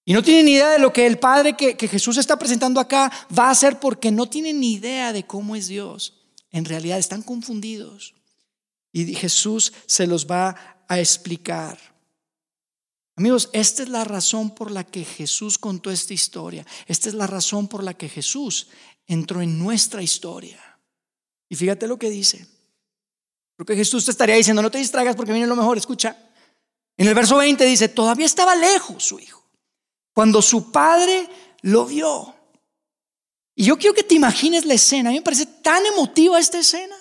Y 0.04 0.12
no 0.12 0.22
tienen 0.22 0.46
ni 0.46 0.52
idea 0.52 0.70
de 0.70 0.78
lo 0.78 0.92
que 0.92 1.06
el 1.06 1.18
Padre 1.18 1.56
que, 1.56 1.88
Jesús 1.88 2.18
está 2.18 2.38
presentando 2.38 2.80
acá 2.80 3.10
va 3.37 3.46
a 3.48 3.50
hacer 3.50 3.80
porque 3.80 4.10
no 4.10 4.28
tienen 4.28 4.60
ni 4.60 4.74
idea 4.74 5.12
de 5.12 5.24
cómo 5.24 5.56
es 5.56 5.68
Dios. 5.68 6.24
En 6.50 6.64
realidad 6.64 6.98
están 6.98 7.22
confundidos. 7.22 8.14
Y 8.92 9.14
Jesús 9.14 9.72
se 9.87 10.06
los 10.06 10.26
va 10.26 10.84
a 10.88 11.00
explicar. 11.00 11.78
Amigos, 13.16 13.48
esta 13.52 13.82
es 13.82 13.88
la 13.88 14.04
razón 14.04 14.54
por 14.54 14.70
la 14.70 14.84
que 14.84 15.04
Jesús 15.04 15.56
contó 15.56 15.90
esta 15.90 16.12
historia. 16.12 16.66
Esta 16.87 17.08
es 17.08 17.14
la 17.14 17.26
razón 17.26 17.68
por 17.68 17.82
la 17.82 17.94
que 17.94 18.08
Jesús 18.08 18.68
entró 19.06 19.40
en 19.40 19.58
nuestra 19.58 20.02
historia. 20.02 20.60
Y 21.48 21.54
fíjate 21.56 21.87
lo 21.87 21.98
que 21.98 22.10
dice. 22.10 22.46
Porque 23.56 23.76
Jesús 23.76 24.04
te 24.04 24.10
estaría 24.10 24.34
diciendo, 24.34 24.62
no 24.62 24.70
te 24.70 24.78
distraigas 24.78 25.16
porque 25.16 25.32
viene 25.32 25.46
lo 25.46 25.56
mejor, 25.56 25.78
escucha. 25.78 26.16
En 26.96 27.08
el 27.08 27.14
verso 27.14 27.36
20 27.36 27.64
dice, 27.64 27.88
todavía 27.88 28.26
estaba 28.26 28.54
lejos 28.54 29.04
su 29.04 29.18
hijo, 29.18 29.44
cuando 30.12 30.42
su 30.42 30.70
padre 30.70 31.28
lo 31.62 31.86
vio. 31.86 32.34
Y 33.54 33.64
yo 33.64 33.78
quiero 33.78 33.94
que 33.94 34.02
te 34.02 34.14
imagines 34.14 34.64
la 34.64 34.74
escena, 34.74 35.10
a 35.10 35.12
mí 35.12 35.18
me 35.18 35.24
parece 35.24 35.46
tan 35.46 35.84
emotiva 35.86 36.38
esta 36.38 36.58
escena. 36.58 36.96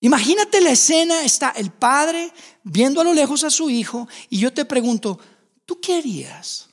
Imagínate 0.00 0.60
la 0.60 0.70
escena, 0.70 1.22
está 1.22 1.50
el 1.50 1.70
padre 1.70 2.32
viendo 2.64 3.00
a 3.00 3.04
lo 3.04 3.14
lejos 3.14 3.44
a 3.44 3.50
su 3.50 3.70
hijo 3.70 4.08
y 4.28 4.38
yo 4.38 4.52
te 4.52 4.64
pregunto, 4.64 5.18
¿tú 5.64 5.80
qué 5.80 5.94
harías? 5.94 6.68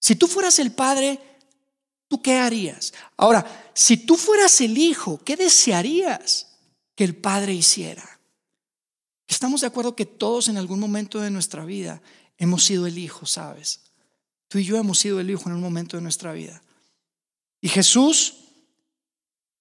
Si 0.00 0.16
tú 0.16 0.26
fueras 0.26 0.58
el 0.58 0.72
padre, 0.72 1.20
¿tú 2.08 2.20
qué 2.20 2.38
harías? 2.38 2.92
Ahora, 3.16 3.70
si 3.72 3.96
tú 3.96 4.16
fueras 4.16 4.60
el 4.60 4.76
hijo, 4.78 5.20
¿qué 5.24 5.36
desearías? 5.36 6.45
Que 6.96 7.04
el 7.04 7.14
Padre 7.14 7.54
hiciera. 7.54 8.18
Estamos 9.28 9.60
de 9.60 9.68
acuerdo 9.68 9.94
que 9.94 10.06
todos 10.06 10.48
en 10.48 10.56
algún 10.56 10.80
momento 10.80 11.20
de 11.20 11.30
nuestra 11.30 11.64
vida 11.64 12.02
hemos 12.38 12.64
sido 12.64 12.86
el 12.86 12.98
Hijo, 12.98 13.26
¿sabes? 13.26 13.80
Tú 14.48 14.58
y 14.58 14.64
yo 14.64 14.76
hemos 14.76 14.98
sido 14.98 15.20
el 15.20 15.30
Hijo 15.30 15.48
en 15.48 15.54
un 15.54 15.60
momento 15.60 15.96
de 15.96 16.02
nuestra 16.02 16.32
vida. 16.32 16.62
Y 17.60 17.68
Jesús 17.68 18.34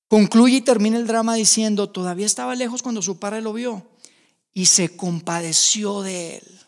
concluye 0.07 0.57
y 0.57 0.61
termina 0.61 0.97
el 0.97 1.07
drama 1.07 1.35
diciendo, 1.35 1.89
todavía 1.89 2.25
estaba 2.25 2.55
lejos 2.55 2.81
cuando 2.81 3.01
su 3.01 3.19
padre 3.19 3.41
lo 3.41 3.53
vio 3.53 3.85
y 4.53 4.67
se 4.67 4.95
compadeció 4.95 6.01
de 6.01 6.37
él. 6.37 6.59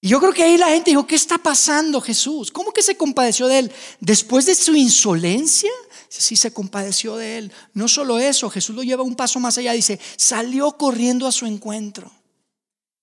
Y 0.00 0.08
yo 0.08 0.20
creo 0.20 0.32
que 0.32 0.42
ahí 0.42 0.58
la 0.58 0.68
gente 0.68 0.90
dijo, 0.90 1.06
¿qué 1.06 1.14
está 1.14 1.38
pasando 1.38 2.00
Jesús? 2.00 2.50
¿Cómo 2.50 2.72
que 2.72 2.82
se 2.82 2.96
compadeció 2.96 3.46
de 3.46 3.60
él? 3.60 3.72
Después 4.00 4.46
de 4.46 4.54
su 4.54 4.74
insolencia, 4.74 5.70
sí 6.20 6.36
se 6.36 6.52
compadeció 6.52 7.16
de 7.16 7.38
él. 7.38 7.52
No 7.72 7.88
solo 7.88 8.18
eso, 8.18 8.50
Jesús 8.50 8.76
lo 8.76 8.82
lleva 8.82 9.02
un 9.02 9.16
paso 9.16 9.40
más 9.40 9.56
allá, 9.56 9.72
dice, 9.72 9.98
salió 10.16 10.72
corriendo 10.72 11.26
a 11.26 11.32
su 11.32 11.46
encuentro. 11.46 12.10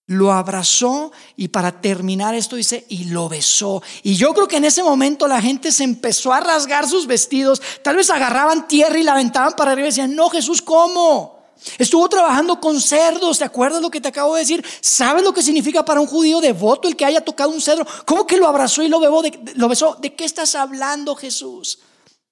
Lo 0.06 0.32
abrazó 0.32 1.12
y 1.36 1.50
para 1.50 1.82
terminar 1.82 2.34
esto 2.34 2.56
dice, 2.56 2.86
y 2.90 3.06
lo 3.06 3.30
besó. 3.30 3.82
Y 4.02 4.16
yo 4.16 4.34
creo 4.34 4.48
que 4.48 4.58
en 4.58 4.66
ese 4.66 4.82
momento 4.82 5.28
la 5.28 5.42
gente 5.42 5.72
se 5.72 5.84
empezó 5.84 6.34
a 6.34 6.40
rasgar 6.40 6.88
sus 6.88 7.06
vestidos. 7.06 7.62
Tal 7.84 7.96
vez 7.96 8.10
agarraban 8.10 8.68
tierra 8.68 8.98
y 8.98 9.04
la 9.04 9.12
aventaban 9.14 9.54
para 9.54 9.72
arriba 9.72 9.88
y 9.88 9.92
decían, 9.92 10.16
no 10.16 10.30
Jesús, 10.30 10.62
¿cómo? 10.62 11.40
Estuvo 11.78 12.08
trabajando 12.10 12.60
con 12.60 12.80
cerdos, 12.80 13.38
¿te 13.38 13.44
acuerdas 13.44 13.82
lo 13.82 13.92
que 13.92 14.02
te 14.02 14.08
acabo 14.08 14.34
de 14.34 14.42
decir? 14.42 14.66
¿Sabes 14.82 15.24
lo 15.24 15.34
que 15.34 15.44
significa 15.44 15.84
para 15.84 16.00
un 16.00 16.08
judío 16.08 16.42
devoto 16.42 16.88
el 16.88 16.96
que 16.96 17.06
haya 17.06 17.22
tocado 17.22 17.50
un 17.50 17.62
cedro? 17.62 17.86
¿Cómo 18.06 18.26
que 18.26 18.38
lo 18.38 18.48
abrazó 18.48 18.82
y 18.82 18.88
lo, 18.88 19.00
lo 19.00 19.68
besó? 19.68 19.96
¿De 20.00 20.16
qué 20.16 20.26
estás 20.26 20.56
hablando, 20.56 21.16
Jesús? 21.16 21.80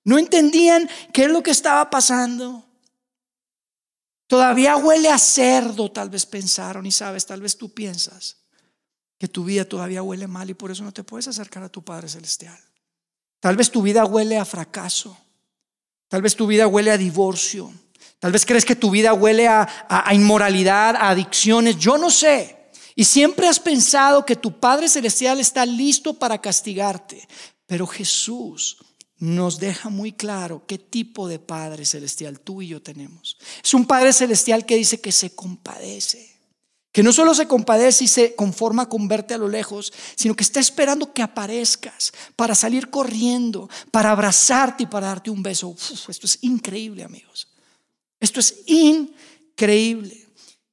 No 0.07 0.17
entendían 0.17 0.89
qué 1.11 1.25
es 1.25 1.29
lo 1.29 1.43
que 1.43 1.51
estaba 1.51 1.89
pasando. 1.89 2.63
Todavía 4.25 4.77
huele 4.77 5.09
a 5.09 5.19
cerdo, 5.19 5.91
tal 5.91 6.09
vez 6.09 6.25
pensaron, 6.25 6.85
y 6.85 6.93
sabes, 6.93 7.25
tal 7.25 7.41
vez 7.41 7.57
tú 7.57 7.73
piensas 7.73 8.37
que 9.17 9.27
tu 9.27 9.43
vida 9.43 9.65
todavía 9.65 10.01
huele 10.01 10.27
mal 10.27 10.49
y 10.49 10.53
por 10.53 10.71
eso 10.71 10.85
no 10.85 10.93
te 10.93 11.03
puedes 11.03 11.27
acercar 11.27 11.61
a 11.63 11.67
tu 11.67 11.83
Padre 11.83 12.07
Celestial. 12.07 12.57
Tal 13.41 13.57
vez 13.57 13.69
tu 13.69 13.81
vida 13.81 14.05
huele 14.05 14.37
a 14.37 14.45
fracaso, 14.45 15.17
tal 16.07 16.21
vez 16.21 16.37
tu 16.37 16.47
vida 16.47 16.67
huele 16.67 16.91
a 16.91 16.97
divorcio, 16.97 17.69
tal 18.19 18.31
vez 18.31 18.45
crees 18.45 18.63
que 18.63 18.77
tu 18.77 18.89
vida 18.89 19.13
huele 19.13 19.49
a, 19.49 19.67
a 19.89 20.13
inmoralidad, 20.13 20.95
a 20.95 21.09
adicciones, 21.09 21.75
yo 21.75 21.97
no 21.97 22.09
sé. 22.09 22.69
Y 22.95 23.03
siempre 23.03 23.45
has 23.49 23.59
pensado 23.59 24.25
que 24.25 24.37
tu 24.37 24.57
Padre 24.57 24.87
Celestial 24.87 25.41
está 25.41 25.65
listo 25.65 26.13
para 26.13 26.39
castigarte, 26.39 27.27
pero 27.65 27.85
Jesús 27.85 28.77
nos 29.19 29.59
deja 29.59 29.89
muy 29.89 30.11
claro 30.11 30.63
qué 30.67 30.77
tipo 30.77 31.27
de 31.27 31.39
Padre 31.39 31.85
Celestial 31.85 32.39
tú 32.39 32.61
y 32.61 32.67
yo 32.67 32.81
tenemos. 32.81 33.37
Es 33.63 33.73
un 33.73 33.85
Padre 33.85 34.13
Celestial 34.13 34.65
que 34.65 34.75
dice 34.75 35.01
que 35.01 35.11
se 35.11 35.31
compadece, 35.31 36.37
que 36.91 37.03
no 37.03 37.11
solo 37.11 37.33
se 37.33 37.47
compadece 37.47 38.03
y 38.03 38.07
se 38.07 38.35
conforma 38.35 38.89
con 38.89 39.07
verte 39.07 39.33
a 39.33 39.37
lo 39.37 39.47
lejos, 39.47 39.91
sino 40.15 40.35
que 40.35 40.43
está 40.43 40.59
esperando 40.59 41.13
que 41.13 41.23
aparezcas 41.23 42.13
para 42.35 42.55
salir 42.55 42.89
corriendo, 42.89 43.69
para 43.91 44.11
abrazarte 44.11 44.83
y 44.83 44.87
para 44.87 45.07
darte 45.07 45.31
un 45.31 45.41
beso. 45.41 45.75
esto 46.07 46.25
es 46.25 46.37
increíble, 46.41 47.03
amigos. 47.03 47.47
Esto 48.19 48.39
es 48.39 48.63
increíble. 48.67 50.26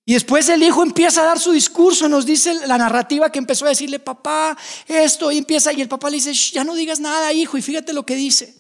Y 0.07 0.13
después 0.13 0.49
el 0.51 0.63
hijo 0.63 0.83
empieza 0.83 1.23
a 1.23 1.27
dar 1.27 1.39
su 1.39 1.53
discurso, 1.53 2.09
nos 2.09 2.27
dice 2.27 2.67
la 2.67 2.77
narrativa 2.77 3.33
que 3.33 3.39
empezó 3.39 3.65
a 3.65 3.71
decirle, 3.71 3.99
papá, 3.99 4.57
esto, 4.87 5.33
y 5.33 5.39
empieza, 5.39 5.73
y 5.73 5.81
el 5.81 5.89
papá 5.89 6.11
le 6.11 6.17
dice, 6.17 6.35
ya 6.35 6.63
no 6.63 6.75
digas 6.75 7.01
nada, 7.01 7.33
hijo, 7.33 7.57
y 7.57 7.63
fíjate 7.63 7.95
lo 7.95 8.05
que 8.05 8.15
dice. 8.15 8.55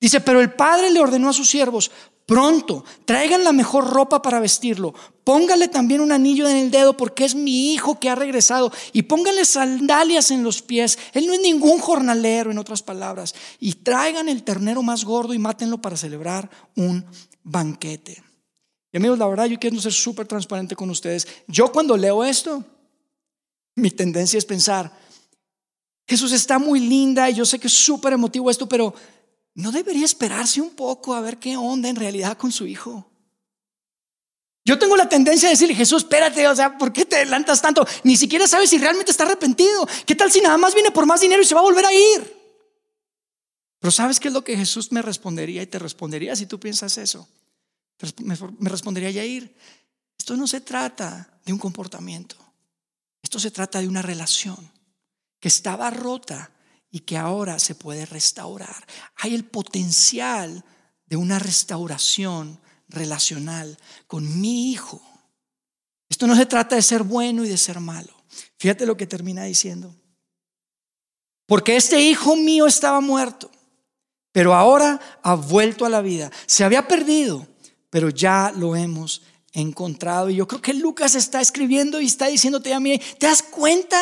Dice, 0.00 0.20
pero 0.20 0.40
el 0.40 0.54
padre 0.54 0.90
le 0.90 1.00
ordenó 1.00 1.28
a 1.28 1.34
sus 1.34 1.50
siervos, 1.50 1.90
pronto, 2.24 2.82
traigan 3.04 3.44
la 3.44 3.52
mejor 3.52 3.90
ropa 3.90 4.22
para 4.22 4.40
vestirlo, 4.40 4.94
póngale 5.22 5.68
también 5.68 6.00
un 6.00 6.12
anillo 6.12 6.48
en 6.48 6.56
el 6.56 6.70
dedo 6.70 6.96
porque 6.96 7.26
es 7.26 7.34
mi 7.34 7.74
hijo 7.74 8.00
que 8.00 8.08
ha 8.08 8.14
regresado, 8.14 8.72
y 8.94 9.02
pónganle 9.02 9.44
sandalias 9.44 10.30
en 10.30 10.42
los 10.42 10.62
pies, 10.62 10.98
él 11.12 11.26
no 11.26 11.34
es 11.34 11.40
ningún 11.40 11.78
jornalero, 11.78 12.50
en 12.50 12.58
otras 12.58 12.82
palabras, 12.82 13.34
y 13.60 13.74
traigan 13.74 14.30
el 14.30 14.42
ternero 14.44 14.82
más 14.82 15.04
gordo 15.04 15.34
y 15.34 15.38
mátenlo 15.38 15.76
para 15.78 15.98
celebrar 15.98 16.48
un 16.74 17.04
banquete. 17.42 18.25
Y 18.92 18.96
amigos, 18.96 19.18
la 19.18 19.26
verdad 19.26 19.46
yo 19.46 19.58
quiero 19.58 19.80
ser 19.80 19.92
súper 19.92 20.26
transparente 20.26 20.76
con 20.76 20.90
ustedes. 20.90 21.26
Yo 21.46 21.70
cuando 21.72 21.96
leo 21.96 22.24
esto, 22.24 22.64
mi 23.74 23.90
tendencia 23.90 24.38
es 24.38 24.44
pensar, 24.44 24.92
Jesús 26.08 26.32
está 26.32 26.58
muy 26.58 26.80
linda 26.80 27.28
y 27.28 27.34
yo 27.34 27.44
sé 27.44 27.58
que 27.58 27.66
es 27.66 27.72
súper 27.72 28.12
emotivo 28.12 28.50
esto, 28.50 28.68
pero 28.68 28.94
no 29.54 29.72
debería 29.72 30.04
esperarse 30.04 30.60
un 30.60 30.70
poco 30.70 31.14
a 31.14 31.20
ver 31.20 31.38
qué 31.38 31.56
onda 31.56 31.88
en 31.88 31.96
realidad 31.96 32.36
con 32.36 32.52
su 32.52 32.66
hijo. 32.66 33.10
Yo 34.64 34.78
tengo 34.78 34.96
la 34.96 35.08
tendencia 35.08 35.48
de 35.48 35.54
decirle, 35.54 35.74
Jesús, 35.74 36.02
espérate, 36.02 36.46
o 36.48 36.54
sea, 36.54 36.76
¿por 36.76 36.92
qué 36.92 37.04
te 37.04 37.16
adelantas 37.16 37.62
tanto? 37.62 37.86
Ni 38.02 38.16
siquiera 38.16 38.48
sabes 38.48 38.68
si 38.68 38.78
realmente 38.78 39.12
está 39.12 39.24
arrepentido. 39.24 39.86
¿Qué 40.04 40.16
tal 40.16 40.30
si 40.30 40.40
nada 40.40 40.58
más 40.58 40.74
viene 40.74 40.90
por 40.90 41.06
más 41.06 41.20
dinero 41.20 41.40
y 41.40 41.44
se 41.44 41.54
va 41.54 41.60
a 41.60 41.64
volver 41.64 41.86
a 41.86 41.92
ir? 41.92 42.36
Pero 43.78 43.92
¿sabes 43.92 44.18
qué 44.18 44.28
es 44.28 44.34
lo 44.34 44.42
que 44.42 44.56
Jesús 44.56 44.90
me 44.90 45.02
respondería 45.02 45.62
y 45.62 45.66
te 45.66 45.78
respondería 45.78 46.34
si 46.34 46.46
tú 46.46 46.58
piensas 46.58 46.98
eso? 46.98 47.28
Me 48.18 48.68
respondería 48.68 49.10
Yair, 49.10 49.56
esto 50.18 50.36
no 50.36 50.46
se 50.46 50.60
trata 50.60 51.40
de 51.44 51.52
un 51.52 51.58
comportamiento, 51.58 52.36
esto 53.22 53.38
se 53.38 53.50
trata 53.50 53.80
de 53.80 53.88
una 53.88 54.02
relación 54.02 54.56
que 55.40 55.48
estaba 55.48 55.90
rota 55.90 56.50
y 56.90 57.00
que 57.00 57.16
ahora 57.16 57.58
se 57.58 57.74
puede 57.74 58.06
restaurar. 58.06 58.86
Hay 59.16 59.34
el 59.34 59.44
potencial 59.44 60.64
de 61.06 61.16
una 61.16 61.38
restauración 61.38 62.60
relacional 62.88 63.78
con 64.06 64.40
mi 64.40 64.70
hijo. 64.70 65.02
Esto 66.08 66.26
no 66.26 66.36
se 66.36 66.46
trata 66.46 66.76
de 66.76 66.82
ser 66.82 67.02
bueno 67.02 67.44
y 67.44 67.48
de 67.48 67.58
ser 67.58 67.80
malo. 67.80 68.14
Fíjate 68.58 68.86
lo 68.86 68.96
que 68.96 69.06
termina 69.06 69.44
diciendo. 69.44 69.94
Porque 71.46 71.76
este 71.76 72.00
hijo 72.00 72.36
mío 72.36 72.66
estaba 72.66 73.00
muerto, 73.00 73.50
pero 74.32 74.54
ahora 74.54 75.00
ha 75.22 75.34
vuelto 75.34 75.84
a 75.84 75.88
la 75.88 76.00
vida. 76.00 76.30
Se 76.46 76.64
había 76.64 76.88
perdido 76.88 77.46
pero 77.96 78.10
ya 78.10 78.52
lo 78.54 78.76
hemos 78.76 79.22
encontrado. 79.54 80.28
Y 80.28 80.34
yo 80.34 80.46
creo 80.46 80.60
que 80.60 80.74
Lucas 80.74 81.14
está 81.14 81.40
escribiendo 81.40 81.98
y 81.98 82.04
está 82.04 82.26
diciéndote 82.26 82.74
a 82.74 82.78
mí, 82.78 83.00
¿te 83.18 83.26
das 83.26 83.42
cuenta? 83.42 83.98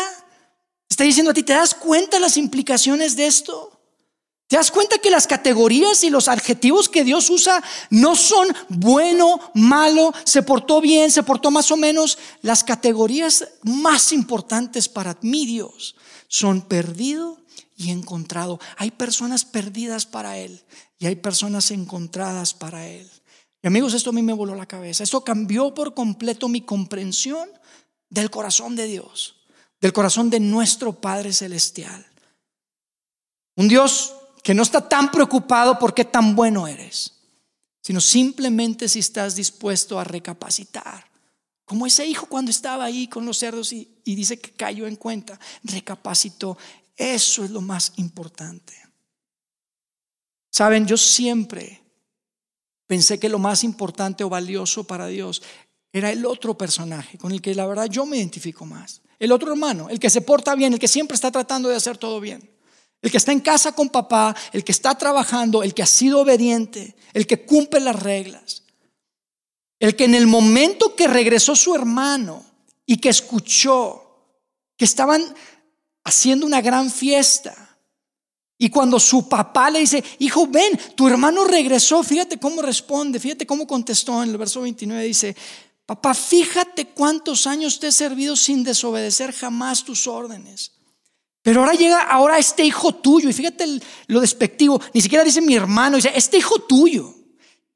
Está 0.91 1.05
diciendo 1.05 1.31
a 1.31 1.35
ti, 1.35 1.45
¿te 1.45 1.53
das 1.53 1.75
cuenta 1.75 2.19
las 2.19 2.37
implicaciones 2.37 3.15
de 3.15 3.29
esto? 3.29 3.81
¿Te 4.49 4.57
das 4.57 4.73
cuenta 4.73 4.99
que 4.99 5.13
las 5.13 5.29
categorías 5.29 6.03
y 6.03 6.11
los 6.11 6.27
adjetivos 6.27 6.89
que 6.89 7.05
Dios 7.05 7.31
usa 7.31 7.63
no 7.91 8.17
son 8.17 8.49
bueno, 8.69 9.39
malo, 9.55 10.13
se 10.25 10.43
portó 10.43 10.81
bien, 10.81 11.13
se 11.13 11.23
portó 11.23 11.53
más 11.53 11.71
o 11.71 11.77
menos? 11.77 12.19
Las 12.43 12.65
categorías 12.65 13.47
más 13.63 14.11
importantes 14.11 14.89
para 14.89 15.17
mí, 15.23 15.47
Dios, 15.47 15.95
son 16.27 16.63
perdido 16.63 17.39
y 17.77 17.93
encontrado. 17.93 18.59
Hay 18.77 18.91
personas 18.91 19.45
perdidas 19.45 20.05
para 20.05 20.37
Él 20.37 20.65
y 20.99 21.07
hay 21.07 21.15
personas 21.15 21.71
encontradas 21.71 22.55
para 22.55 22.89
Él. 22.89 23.09
Y 23.64 23.66
amigos, 23.66 23.94
esto 23.94 24.11
a 24.11 24.12
mí 24.12 24.20
me 24.20 24.35
voló 24.35 24.55
la 24.55 24.66
cabeza. 24.66 25.05
Esto 25.05 25.24
cambió 25.24 25.72
por 25.72 25.94
completo 25.94 26.50
mi 26.50 26.61
comprensión 26.61 27.48
del 28.11 28.29
corazón 28.31 28.77
de 28.77 28.87
Dios, 28.87 29.37
del 29.81 29.94
corazón 29.94 30.29
de 30.29 30.38
nuestro 30.38 31.00
Padre 31.00 31.33
Celestial. 31.33 32.05
Un 33.57 33.68
Dios 33.68 34.14
que 34.42 34.53
no 34.53 34.62
está 34.62 34.87
tan 34.87 35.11
preocupado 35.11 35.79
por 35.79 35.94
qué 35.94 36.05
tan 36.05 36.37
bueno 36.37 36.68
eres, 36.68 37.14
sino 37.81 38.03
simplemente 38.03 38.87
si 38.87 38.98
estás 38.98 39.35
dispuesto 39.35 39.98
a 39.98 40.05
recapacitar. 40.05 41.11
Como 41.64 41.87
ese 41.87 42.05
hijo 42.05 42.27
cuando 42.27 42.50
estaba 42.50 42.85
ahí 42.85 43.09
con 43.09 43.24
los 43.24 43.38
cerdos 43.38 43.72
y, 43.72 43.96
y 44.05 44.14
dice 44.14 44.38
que 44.38 44.53
cayó 44.53 44.87
en 44.87 44.96
cuenta, 44.96 45.40
recapacitó. 45.62 46.59
Eso 46.98 47.42
es 47.42 47.50
lo 47.50 47.62
más 47.62 47.94
importante. 47.96 48.74
Saben, 50.50 50.87
yo 50.87 50.98
siempre 50.98 51.84
Pensé 52.87 53.18
que 53.18 53.29
lo 53.29 53.38
más 53.38 53.64
importante 53.64 54.25
o 54.25 54.29
valioso 54.29 54.85
para 54.85 55.07
Dios 55.07 55.42
era 55.92 56.11
el 56.11 56.27
otro 56.27 56.59
personaje 56.59 57.18
con 57.18 57.33
el 57.33 57.40
que 57.40 57.55
la 57.55 57.66
verdad 57.66 57.87
yo 57.87 58.05
me 58.05 58.16
identifico 58.16 58.66
más. 58.66 59.01
El 59.18 59.33
otro 59.33 59.53
hermano, 59.53 59.88
el 59.88 60.01
que 60.01 60.11
se 60.11 60.20
porta 60.20 60.55
bien, 60.55 60.73
el 60.73 60.79
que 60.79 60.88
siempre 60.88 61.14
está 61.14 61.31
tratando 61.31 61.68
de 61.68 61.77
hacer 61.77 61.97
todo 61.97 62.20
bien. 62.20 62.51
El 63.01 63.11
que 63.11 63.18
está 63.18 63.33
en 63.33 63.40
casa 63.40 63.73
con 63.73 63.90
papá, 63.90 64.35
el 64.53 64.64
que 64.64 64.73
está 64.73 64.97
trabajando, 64.97 65.62
el 65.62 65.75
que 65.75 65.83
ha 65.83 65.87
sido 65.87 66.20
obediente, 66.20 66.97
el 67.12 67.27
que 67.27 67.44
cumple 67.44 67.81
las 67.81 68.03
reglas. 68.03 68.64
El 69.79 69.94
que 69.94 70.05
en 70.05 70.14
el 70.14 70.27
momento 70.27 70.97
que 70.97 71.07
regresó 71.07 71.55
su 71.55 71.75
hermano 71.75 72.44
y 72.87 72.97
que 72.97 73.11
escuchó 73.11 74.01
que 74.77 74.85
estaban 74.85 75.35
haciendo 76.05 76.47
una 76.47 76.61
gran 76.61 76.90
fiesta, 76.90 77.63
y 78.64 78.70
cuando 78.70 78.98
su 78.98 79.29
papá 79.29 79.68
le 79.68 79.81
dice, 79.81 80.03
hijo, 80.20 80.46
ven, 80.46 80.81
tu 80.96 81.07
hermano 81.07 81.44
regresó, 81.44 82.03
fíjate 82.03 82.38
cómo 82.38 82.62
responde, 82.62 83.20
fíjate 83.20 83.46
cómo 83.46 83.66
contestó 83.66 84.22
en 84.22 84.31
el 84.31 84.38
verso 84.38 84.62
29, 84.62 85.05
dice, 85.05 85.37
papá, 85.85 86.14
fíjate 86.14 86.87
cuántos 86.87 87.46
años 87.46 87.79
te 87.79 87.88
he 87.88 87.92
servido 87.92 88.37
sin 88.37 88.64
desobedecer 88.64 89.35
jamás 89.35 89.85
tus 89.85 90.07
órdenes. 90.07 90.72
Pero 91.42 91.61
ahora 91.61 91.74
llega 91.74 92.05
ahora 92.05 92.38
este 92.38 92.64
hijo 92.64 92.94
tuyo, 92.94 93.29
y 93.29 93.35
fíjate 93.35 93.66
lo 94.07 94.22
despectivo, 94.22 94.81
ni 94.94 95.03
siquiera 95.03 95.24
dice 95.24 95.42
mi 95.42 95.55
hermano, 95.55 95.96
dice, 95.96 96.12
este 96.14 96.38
hijo 96.38 96.61
tuyo, 96.61 97.14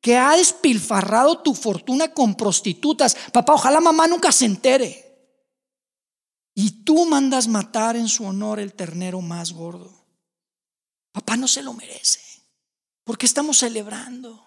que 0.01 0.17
ha 0.17 0.39
despilfarrado 0.39 1.43
tu 1.43 1.55
fortuna 1.55 2.15
con 2.15 2.35
prostitutas. 2.35 3.15
Papá, 3.31 3.53
ojalá 3.53 3.79
mamá 3.79 4.07
nunca 4.07 4.33
se 4.33 4.47
entere. 4.47 5.05
Y 6.55 6.83
tú 6.83 7.05
mandas 7.05 7.47
matar 7.47 7.95
en 7.95 8.09
su 8.09 8.25
honor 8.25 8.59
el 8.59 8.73
ternero 8.73 9.21
más 9.21 9.53
gordo. 9.53 9.98
Papá 11.19 11.37
no 11.37 11.49
se 11.49 11.65
lo 11.65 11.75
merece. 11.75 12.21
porque 13.03 13.27
estamos 13.27 13.59
celebrando? 13.59 14.45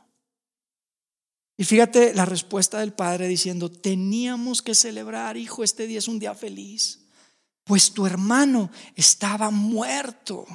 Y 1.58 1.66
fíjate 1.66 2.14
la 2.14 2.24
respuesta 2.24 2.80
del 2.80 2.94
padre 2.94 3.28
diciendo, 3.28 3.70
teníamos 3.70 4.62
que 4.62 4.74
celebrar, 4.74 5.36
hijo, 5.36 5.66
este 5.66 5.86
día 5.86 6.00
es 6.00 6.08
un 6.08 6.18
día 6.18 6.34
feliz, 6.34 7.00
pues 7.66 7.92
tu 7.92 8.06
hermano 8.06 8.72
estaba 8.96 9.52
muerto 9.52 10.46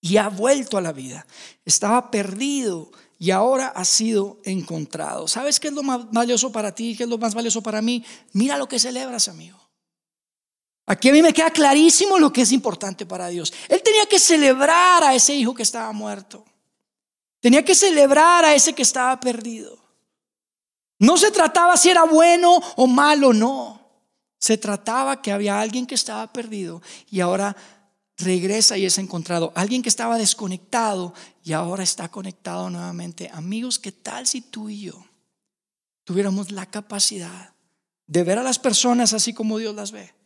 y 0.00 0.16
ha 0.16 0.28
vuelto 0.28 0.78
a 0.78 0.80
la 0.80 0.92
vida. 0.92 1.24
Estaba 1.64 2.10
perdido 2.10 2.90
y 3.20 3.30
ahora 3.30 3.68
ha 3.68 3.84
sido 3.84 4.40
encontrado. 4.44 5.28
¿Sabes 5.28 5.60
qué 5.60 5.68
es 5.68 5.74
lo 5.74 5.84
más 5.84 6.10
valioso 6.10 6.50
para 6.50 6.74
ti? 6.74 6.96
¿Qué 6.96 7.04
es 7.04 7.08
lo 7.08 7.18
más 7.18 7.34
valioso 7.34 7.62
para 7.62 7.82
mí? 7.82 8.04
Mira 8.32 8.58
lo 8.58 8.66
que 8.66 8.80
celebras, 8.80 9.28
amigo. 9.28 9.67
Aquí 10.88 11.10
a 11.10 11.12
mí 11.12 11.20
me 11.20 11.34
queda 11.34 11.50
clarísimo 11.50 12.18
lo 12.18 12.32
que 12.32 12.40
es 12.40 12.50
importante 12.50 13.04
para 13.04 13.28
Dios. 13.28 13.52
Él 13.68 13.82
tenía 13.82 14.06
que 14.06 14.18
celebrar 14.18 15.04
a 15.04 15.14
ese 15.14 15.34
hijo 15.34 15.54
que 15.54 15.62
estaba 15.62 15.92
muerto. 15.92 16.46
Tenía 17.40 17.62
que 17.62 17.74
celebrar 17.74 18.46
a 18.46 18.54
ese 18.54 18.72
que 18.72 18.80
estaba 18.80 19.20
perdido. 19.20 19.78
No 20.98 21.18
se 21.18 21.30
trataba 21.30 21.76
si 21.76 21.90
era 21.90 22.04
bueno 22.04 22.58
o 22.76 22.86
malo, 22.86 23.34
no. 23.34 23.82
Se 24.38 24.56
trataba 24.56 25.20
que 25.20 25.30
había 25.30 25.60
alguien 25.60 25.86
que 25.86 25.94
estaba 25.94 26.32
perdido 26.32 26.80
y 27.10 27.20
ahora 27.20 27.54
regresa 28.16 28.78
y 28.78 28.86
es 28.86 28.96
encontrado. 28.96 29.52
Alguien 29.56 29.82
que 29.82 29.90
estaba 29.90 30.16
desconectado 30.16 31.12
y 31.44 31.52
ahora 31.52 31.82
está 31.82 32.08
conectado 32.08 32.70
nuevamente. 32.70 33.28
Amigos, 33.34 33.78
¿qué 33.78 33.92
tal 33.92 34.26
si 34.26 34.40
tú 34.40 34.70
y 34.70 34.80
yo 34.80 35.04
tuviéramos 36.04 36.50
la 36.50 36.64
capacidad 36.64 37.52
de 38.06 38.24
ver 38.24 38.38
a 38.38 38.42
las 38.42 38.58
personas 38.58 39.12
así 39.12 39.34
como 39.34 39.58
Dios 39.58 39.74
las 39.74 39.92
ve? 39.92 40.17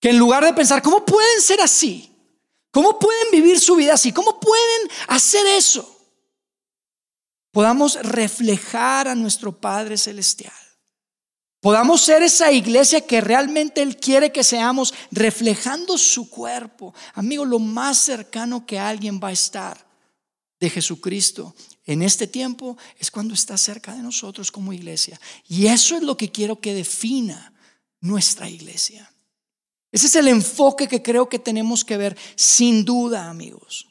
Que 0.00 0.10
en 0.10 0.18
lugar 0.18 0.44
de 0.44 0.52
pensar, 0.52 0.82
¿cómo 0.82 1.04
pueden 1.04 1.40
ser 1.40 1.60
así? 1.60 2.14
¿Cómo 2.70 2.98
pueden 2.98 3.30
vivir 3.32 3.58
su 3.58 3.76
vida 3.76 3.94
así? 3.94 4.12
¿Cómo 4.12 4.38
pueden 4.38 4.90
hacer 5.08 5.46
eso? 5.46 5.96
Podamos 7.50 7.94
reflejar 8.02 9.08
a 9.08 9.14
nuestro 9.14 9.58
Padre 9.58 9.96
Celestial. 9.96 10.52
Podamos 11.60 12.02
ser 12.02 12.22
esa 12.22 12.52
iglesia 12.52 13.00
que 13.00 13.20
realmente 13.20 13.82
Él 13.82 13.96
quiere 13.96 14.30
que 14.30 14.44
seamos, 14.44 14.94
reflejando 15.10 15.98
su 15.98 16.30
cuerpo. 16.30 16.94
Amigo, 17.14 17.44
lo 17.44 17.58
más 17.58 17.98
cercano 17.98 18.64
que 18.64 18.78
alguien 18.78 19.18
va 19.22 19.28
a 19.28 19.32
estar 19.32 19.88
de 20.60 20.70
Jesucristo 20.70 21.54
en 21.84 22.02
este 22.02 22.26
tiempo 22.26 22.76
es 22.98 23.10
cuando 23.10 23.34
está 23.34 23.58
cerca 23.58 23.94
de 23.94 24.02
nosotros 24.02 24.52
como 24.52 24.72
iglesia. 24.72 25.20
Y 25.48 25.66
eso 25.66 25.96
es 25.96 26.02
lo 26.02 26.16
que 26.16 26.30
quiero 26.30 26.60
que 26.60 26.74
defina 26.74 27.52
nuestra 28.00 28.48
iglesia. 28.48 29.10
Ese 29.90 30.06
es 30.06 30.16
el 30.16 30.28
enfoque 30.28 30.86
que 30.86 31.02
creo 31.02 31.28
que 31.28 31.38
tenemos 31.38 31.84
que 31.84 31.96
ver, 31.96 32.16
sin 32.36 32.84
duda, 32.84 33.28
amigos. 33.28 33.86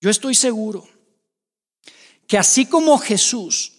Yo 0.00 0.10
estoy 0.10 0.34
seguro 0.34 0.86
que 2.26 2.36
así 2.36 2.66
como 2.66 2.98
Jesús 2.98 3.72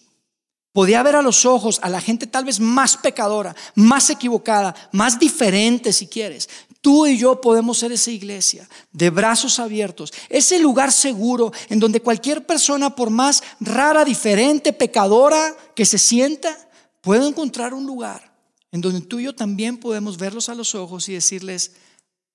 podía 0.72 1.02
ver 1.02 1.16
a 1.16 1.22
los 1.22 1.46
ojos 1.46 1.78
a 1.82 1.88
la 1.88 2.00
gente 2.00 2.26
tal 2.26 2.44
vez 2.44 2.60
más 2.60 2.96
pecadora, 2.96 3.54
más 3.74 4.10
equivocada, 4.10 4.74
más 4.92 5.18
diferente 5.18 5.92
si 5.92 6.06
quieres, 6.06 6.48
tú 6.80 7.06
y 7.06 7.18
yo 7.18 7.40
podemos 7.40 7.78
ser 7.78 7.92
esa 7.92 8.10
iglesia 8.10 8.68
de 8.92 9.10
brazos 9.10 9.58
abiertos, 9.58 10.12
ese 10.28 10.58
lugar 10.58 10.92
seguro 10.92 11.52
en 11.68 11.80
donde 11.80 12.00
cualquier 12.00 12.46
persona, 12.46 12.94
por 12.94 13.10
más 13.10 13.42
rara, 13.60 14.04
diferente, 14.04 14.72
pecadora 14.72 15.56
que 15.74 15.84
se 15.84 15.98
sienta, 15.98 16.56
puede 17.00 17.26
encontrar 17.26 17.74
un 17.74 17.86
lugar 17.86 18.27
en 18.70 18.80
donde 18.80 19.00
tú 19.00 19.18
y 19.18 19.24
yo 19.24 19.34
también 19.34 19.78
podemos 19.78 20.18
verlos 20.18 20.48
a 20.48 20.54
los 20.54 20.74
ojos 20.74 21.08
y 21.08 21.14
decirles, 21.14 21.76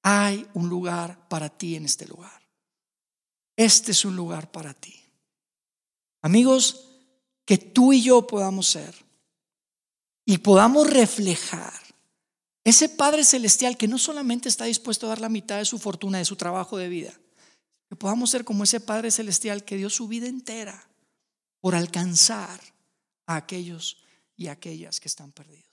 hay 0.02 0.48
un 0.54 0.70
lugar 0.70 1.28
para 1.30 1.50
ti 1.50 1.76
en 1.76 1.86
este 1.86 2.08
lugar. 2.08 2.42
Este 3.56 3.92
es 3.92 4.04
un 4.04 4.16
lugar 4.16 4.52
para 4.52 4.74
ti. 4.74 5.00
Amigos, 6.22 6.90
que 7.46 7.58
tú 7.58 7.94
y 7.94 8.02
yo 8.02 8.26
podamos 8.26 8.68
ser 8.68 8.96
y 10.26 10.38
podamos 10.40 10.90
reflejar 10.90 11.74
ese 12.64 12.88
Padre 12.88 13.26
Celestial 13.26 13.78
que 13.78 13.88
no 13.88 13.98
solamente 13.98 14.48
está 14.48 14.66
dispuesto 14.66 15.06
a 15.06 15.10
dar 15.10 15.22
la 15.22 15.30
mitad 15.30 15.58
de 15.58 15.66
su 15.66 15.80
fortuna, 15.80 16.18
de 16.18 16.26
su 16.26 16.38
trabajo 16.38 16.78
de 16.78 16.88
vida, 16.88 17.14
que 17.90 17.96
podamos 17.96 18.30
ser 18.30 18.46
como 18.46 18.64
ese 18.64 18.80
Padre 18.80 19.12
Celestial 19.12 19.66
que 19.66 19.76
dio 19.76 19.90
su 19.90 20.08
vida 20.08 20.28
entera 20.28 20.88
por 21.60 21.76
alcanzar 21.76 22.60
a 23.26 23.36
aquellos 23.36 23.98
y 24.36 24.48
aquellas 24.48 25.00
que 25.00 25.10
están 25.10 25.32
perdidos. 25.32 25.73